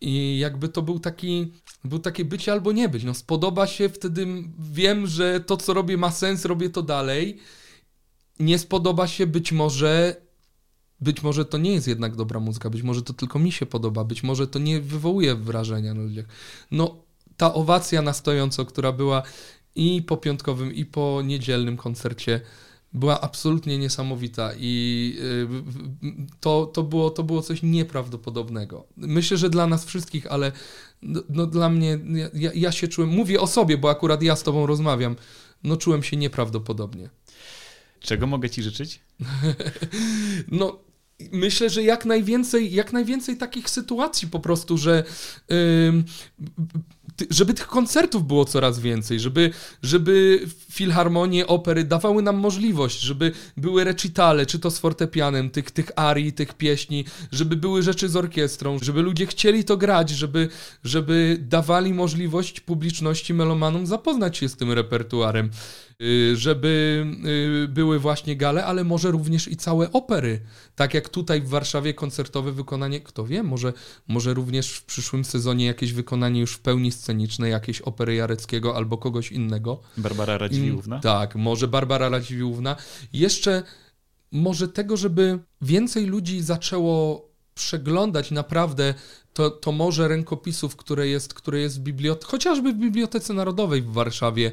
I 0.00 0.38
jakby 0.38 0.68
to 0.68 0.82
był 0.82 0.98
taki, 0.98 1.52
był 1.84 1.98
takie 1.98 2.24
być 2.24 2.48
albo 2.48 2.72
nie 2.72 2.88
być. 2.88 3.04
No, 3.04 3.14
spodoba 3.14 3.66
się, 3.66 3.88
wtedy 3.88 4.26
wiem, 4.58 5.06
że 5.06 5.40
to, 5.40 5.56
co 5.56 5.74
robię, 5.74 5.96
ma 5.96 6.10
sens, 6.10 6.44
robię 6.44 6.70
to 6.70 6.82
dalej. 6.82 7.38
Nie 8.40 8.58
spodoba 8.58 9.06
się, 9.06 9.26
być 9.26 9.52
może 9.52 10.16
być 11.00 11.22
może 11.22 11.44
to 11.44 11.58
nie 11.58 11.72
jest 11.72 11.88
jednak 11.88 12.16
dobra 12.16 12.40
muzyka, 12.40 12.70
być 12.70 12.82
może 12.82 13.02
to 13.02 13.12
tylko 13.12 13.38
mi 13.38 13.52
się 13.52 13.66
podoba, 13.66 14.04
być 14.04 14.22
może 14.22 14.46
to 14.46 14.58
nie 14.58 14.80
wywołuje 14.80 15.34
wrażenia 15.34 15.94
na 15.94 16.02
ludziach. 16.02 16.26
No, 16.70 17.07
ta 17.38 17.54
owacja 17.54 18.02
na 18.02 18.12
stojąco, 18.12 18.64
która 18.64 18.92
była 18.92 19.22
i 19.74 20.02
po 20.02 20.16
piątkowym, 20.16 20.74
i 20.74 20.84
po 20.84 21.22
niedzielnym 21.24 21.76
koncercie, 21.76 22.40
była 22.92 23.20
absolutnie 23.20 23.78
niesamowita 23.78 24.52
i 24.58 25.14
y, 25.20 26.32
to, 26.40 26.66
to, 26.66 26.82
było, 26.82 27.10
to 27.10 27.22
było 27.22 27.42
coś 27.42 27.62
nieprawdopodobnego. 27.62 28.86
Myślę, 28.96 29.36
że 29.36 29.50
dla 29.50 29.66
nas 29.66 29.84
wszystkich, 29.84 30.26
ale 30.26 30.52
no, 31.02 31.22
no 31.28 31.46
dla 31.46 31.68
mnie, 31.68 31.98
ja, 32.34 32.50
ja 32.54 32.72
się 32.72 32.88
czułem, 32.88 33.10
mówię 33.10 33.40
o 33.40 33.46
sobie, 33.46 33.78
bo 33.78 33.90
akurat 33.90 34.22
ja 34.22 34.36
z 34.36 34.42
tobą 34.42 34.66
rozmawiam, 34.66 35.16
no 35.64 35.76
czułem 35.76 36.02
się 36.02 36.16
nieprawdopodobnie. 36.16 37.10
Czego 38.00 38.26
mogę 38.26 38.50
ci 38.50 38.62
życzyć? 38.62 39.00
no, 40.48 40.78
myślę, 41.32 41.70
że 41.70 41.82
jak 41.82 42.04
najwięcej, 42.04 42.74
jak 42.74 42.92
najwięcej 42.92 43.36
takich 43.36 43.70
sytuacji 43.70 44.28
po 44.28 44.40
prostu, 44.40 44.78
że 44.78 45.04
żeby 47.30 47.54
tych 47.54 47.66
koncertów 47.66 48.26
było 48.26 48.44
coraz 48.44 48.80
więcej, 48.80 49.20
żeby, 49.20 49.50
żeby 49.82 50.46
filharmonie, 50.70 51.46
opery 51.46 51.84
dawały 51.84 52.22
nam 52.22 52.36
możliwość, 52.36 53.00
żeby 53.00 53.32
były 53.56 53.84
recitale, 53.84 54.46
czy 54.46 54.58
to 54.58 54.70
z 54.70 54.78
fortepianem, 54.78 55.50
tych, 55.50 55.70
tych 55.70 55.90
arii, 55.96 56.32
tych 56.32 56.54
pieśni, 56.54 57.04
żeby 57.32 57.56
były 57.56 57.82
rzeczy 57.82 58.08
z 58.08 58.16
orkiestrą, 58.16 58.78
żeby 58.82 59.02
ludzie 59.02 59.26
chcieli 59.26 59.64
to 59.64 59.76
grać, 59.76 60.10
żeby, 60.10 60.48
żeby 60.84 61.38
dawali 61.40 61.94
możliwość 61.94 62.60
publiczności 62.60 63.34
melomanom 63.34 63.86
zapoznać 63.86 64.36
się 64.38 64.48
z 64.48 64.56
tym 64.56 64.72
repertuarem. 64.72 65.50
Y, 66.02 66.36
żeby 66.36 67.06
y, 67.64 67.68
były 67.68 67.98
właśnie 67.98 68.36
gale, 68.36 68.64
ale 68.64 68.84
może 68.84 69.10
również 69.10 69.48
i 69.48 69.56
całe 69.56 69.92
opery. 69.92 70.40
Tak 70.76 70.94
jak 70.94 71.08
tutaj 71.08 71.40
w 71.40 71.48
Warszawie 71.48 71.94
koncertowe 71.94 72.52
wykonanie, 72.52 73.00
kto 73.00 73.26
wie, 73.26 73.42
może, 73.42 73.72
może 74.08 74.34
również 74.34 74.72
w 74.72 74.84
przyszłym 74.84 75.24
sezonie 75.24 75.66
jakieś 75.66 75.92
wykonanie 75.92 76.40
już 76.40 76.52
w 76.52 76.58
pełni 76.58 76.92
sceniczne, 77.08 77.48
jakieś 77.48 77.80
opery 77.80 78.14
Jareckiego 78.14 78.76
albo 78.76 78.98
kogoś 78.98 79.32
innego. 79.32 79.80
Barbara 79.96 80.38
Radziwiłłówna? 80.38 81.00
Tak, 81.00 81.34
może 81.34 81.68
Barbara 81.68 82.08
Radziwiłłówna. 82.08 82.76
Jeszcze 83.12 83.62
może 84.32 84.68
tego, 84.68 84.96
żeby 84.96 85.38
więcej 85.62 86.06
ludzi 86.06 86.42
zaczęło 86.42 87.28
przeglądać 87.54 88.30
naprawdę 88.30 88.94
to, 89.34 89.50
to 89.50 89.72
morze 89.72 90.08
rękopisów, 90.08 90.76
które 90.76 91.08
jest, 91.08 91.34
które 91.34 91.60
jest 91.60 91.80
w 91.80 91.82
bibliotece, 91.82 92.30
chociażby 92.30 92.72
w 92.72 92.76
Bibliotece 92.76 93.34
Narodowej 93.34 93.82
w 93.82 93.92
Warszawie 93.92 94.50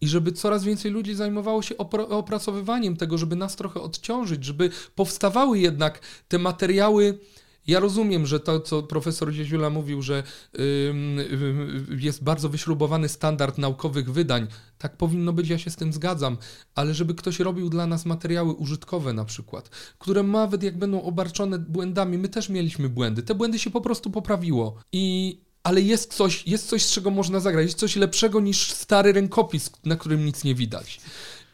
i 0.00 0.08
żeby 0.08 0.32
coraz 0.32 0.64
więcej 0.64 0.90
ludzi 0.90 1.14
zajmowało 1.14 1.62
się 1.62 1.76
opracowywaniem 2.08 2.96
tego, 2.96 3.18
żeby 3.18 3.36
nas 3.36 3.56
trochę 3.56 3.80
odciążyć, 3.80 4.44
żeby 4.44 4.70
powstawały 4.94 5.58
jednak 5.58 6.00
te 6.28 6.38
materiały. 6.38 7.18
Ja 7.66 7.80
rozumiem, 7.80 8.26
że 8.26 8.40
to, 8.40 8.60
co 8.60 8.82
profesor 8.82 9.32
Dzieziula 9.32 9.70
mówił, 9.70 10.02
że 10.02 10.22
jest 11.98 12.24
bardzo 12.24 12.48
wyśrubowany 12.48 13.08
standard 13.08 13.58
naukowych 13.58 14.12
wydań. 14.12 14.46
Tak 14.78 14.96
powinno 14.96 15.32
być, 15.32 15.48
ja 15.48 15.58
się 15.58 15.70
z 15.70 15.76
tym 15.76 15.92
zgadzam, 15.92 16.36
ale 16.74 16.94
żeby 16.94 17.14
ktoś 17.14 17.40
robił 17.40 17.68
dla 17.68 17.86
nas 17.86 18.06
materiały 18.06 18.52
użytkowe 18.52 19.12
na 19.12 19.24
przykład, 19.24 19.68
które 19.98 20.22
nawet 20.22 20.62
jak 20.62 20.78
będą 20.78 21.02
obarczone 21.02 21.58
błędami, 21.58 22.18
my 22.18 22.28
też 22.28 22.48
mieliśmy 22.48 22.88
błędy, 22.88 23.22
te 23.22 23.34
błędy 23.34 23.58
się 23.58 23.70
po 23.70 23.80
prostu 23.80 24.10
poprawiło. 24.10 24.78
I 24.92 25.46
ale 25.62 25.80
jest 25.80 26.14
coś, 26.14 26.46
jest 26.46 26.68
coś, 26.68 26.84
z 26.84 26.92
czego 26.92 27.10
można 27.10 27.40
zagrać. 27.40 27.64
Jest 27.64 27.78
coś 27.78 27.96
lepszego 27.96 28.40
niż 28.40 28.72
stary 28.72 29.12
rękopis, 29.12 29.70
na 29.84 29.96
którym 29.96 30.24
nic 30.24 30.44
nie 30.44 30.54
widać. 30.54 31.00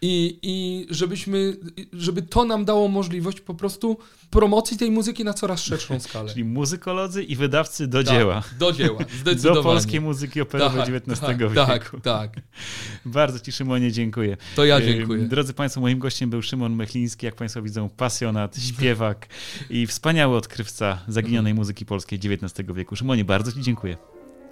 I, 0.04 0.38
i 0.42 0.86
żebyśmy, 0.90 1.56
żeby 1.92 2.22
to 2.22 2.44
nam 2.44 2.64
dało 2.64 2.88
możliwość 2.88 3.40
po 3.40 3.54
prostu 3.54 3.98
promocji 4.30 4.78
tej 4.78 4.90
muzyki 4.90 5.24
na 5.24 5.34
coraz 5.34 5.62
szerszą 5.62 6.00
skalę. 6.08 6.30
Czyli 6.30 6.44
muzykolodzy 6.44 7.22
i 7.22 7.36
wydawcy 7.36 7.86
do 7.86 8.04
tak, 8.04 8.14
dzieła. 8.14 8.42
Do 8.58 8.72
dzieła, 8.72 9.00
zdecydowanie. 9.20 9.54
Do 9.54 9.62
polskiej 9.62 10.00
muzyki 10.00 10.40
operowej 10.40 10.78
tak, 10.78 10.94
XIX 10.94 11.20
tak, 11.20 11.38
wieku. 11.38 11.54
Tak, 11.54 11.96
tak. 12.02 12.30
Bardzo 13.04 13.40
Ci, 13.40 13.52
Szymonie, 13.52 13.92
dziękuję. 13.92 14.36
To 14.56 14.64
ja 14.64 14.80
dziękuję. 14.80 15.28
Drodzy 15.28 15.54
Państwo, 15.54 15.80
moim 15.80 15.98
gościem 15.98 16.30
był 16.30 16.42
Szymon 16.42 16.74
Mechliński, 16.74 17.26
jak 17.26 17.34
Państwo 17.34 17.62
widzą, 17.62 17.88
pasjonat, 17.88 18.56
śpiewak 18.62 19.28
i 19.70 19.86
wspaniały 19.86 20.36
odkrywca 20.36 20.98
zaginionej 21.08 21.50
mhm. 21.50 21.56
muzyki 21.56 21.86
polskiej 21.86 22.18
XIX 22.24 22.68
wieku. 22.74 22.96
Szymonie, 22.96 23.24
bardzo 23.24 23.52
Ci 23.52 23.60
dziękuję. 23.60 23.96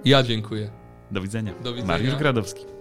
Ja 0.04 0.22
dziękuję. 0.22 0.70
Do 1.10 1.20
widzenia. 1.20 1.54
Do 1.62 1.74
widzenia. 1.74 1.86
Mariusz 1.86 2.14
Gradowski. 2.14 2.79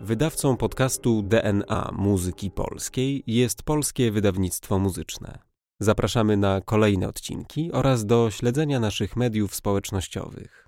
Wydawcą 0.00 0.56
podcastu 0.56 1.22
DNA 1.22 1.90
Muzyki 1.92 2.50
Polskiej 2.50 3.22
jest 3.26 3.62
Polskie 3.62 4.10
Wydawnictwo 4.12 4.78
Muzyczne. 4.78 5.38
Zapraszamy 5.80 6.36
na 6.36 6.60
kolejne 6.60 7.08
odcinki 7.08 7.72
oraz 7.72 8.06
do 8.06 8.30
śledzenia 8.30 8.80
naszych 8.80 9.16
mediów 9.16 9.54
społecznościowych. 9.54 10.67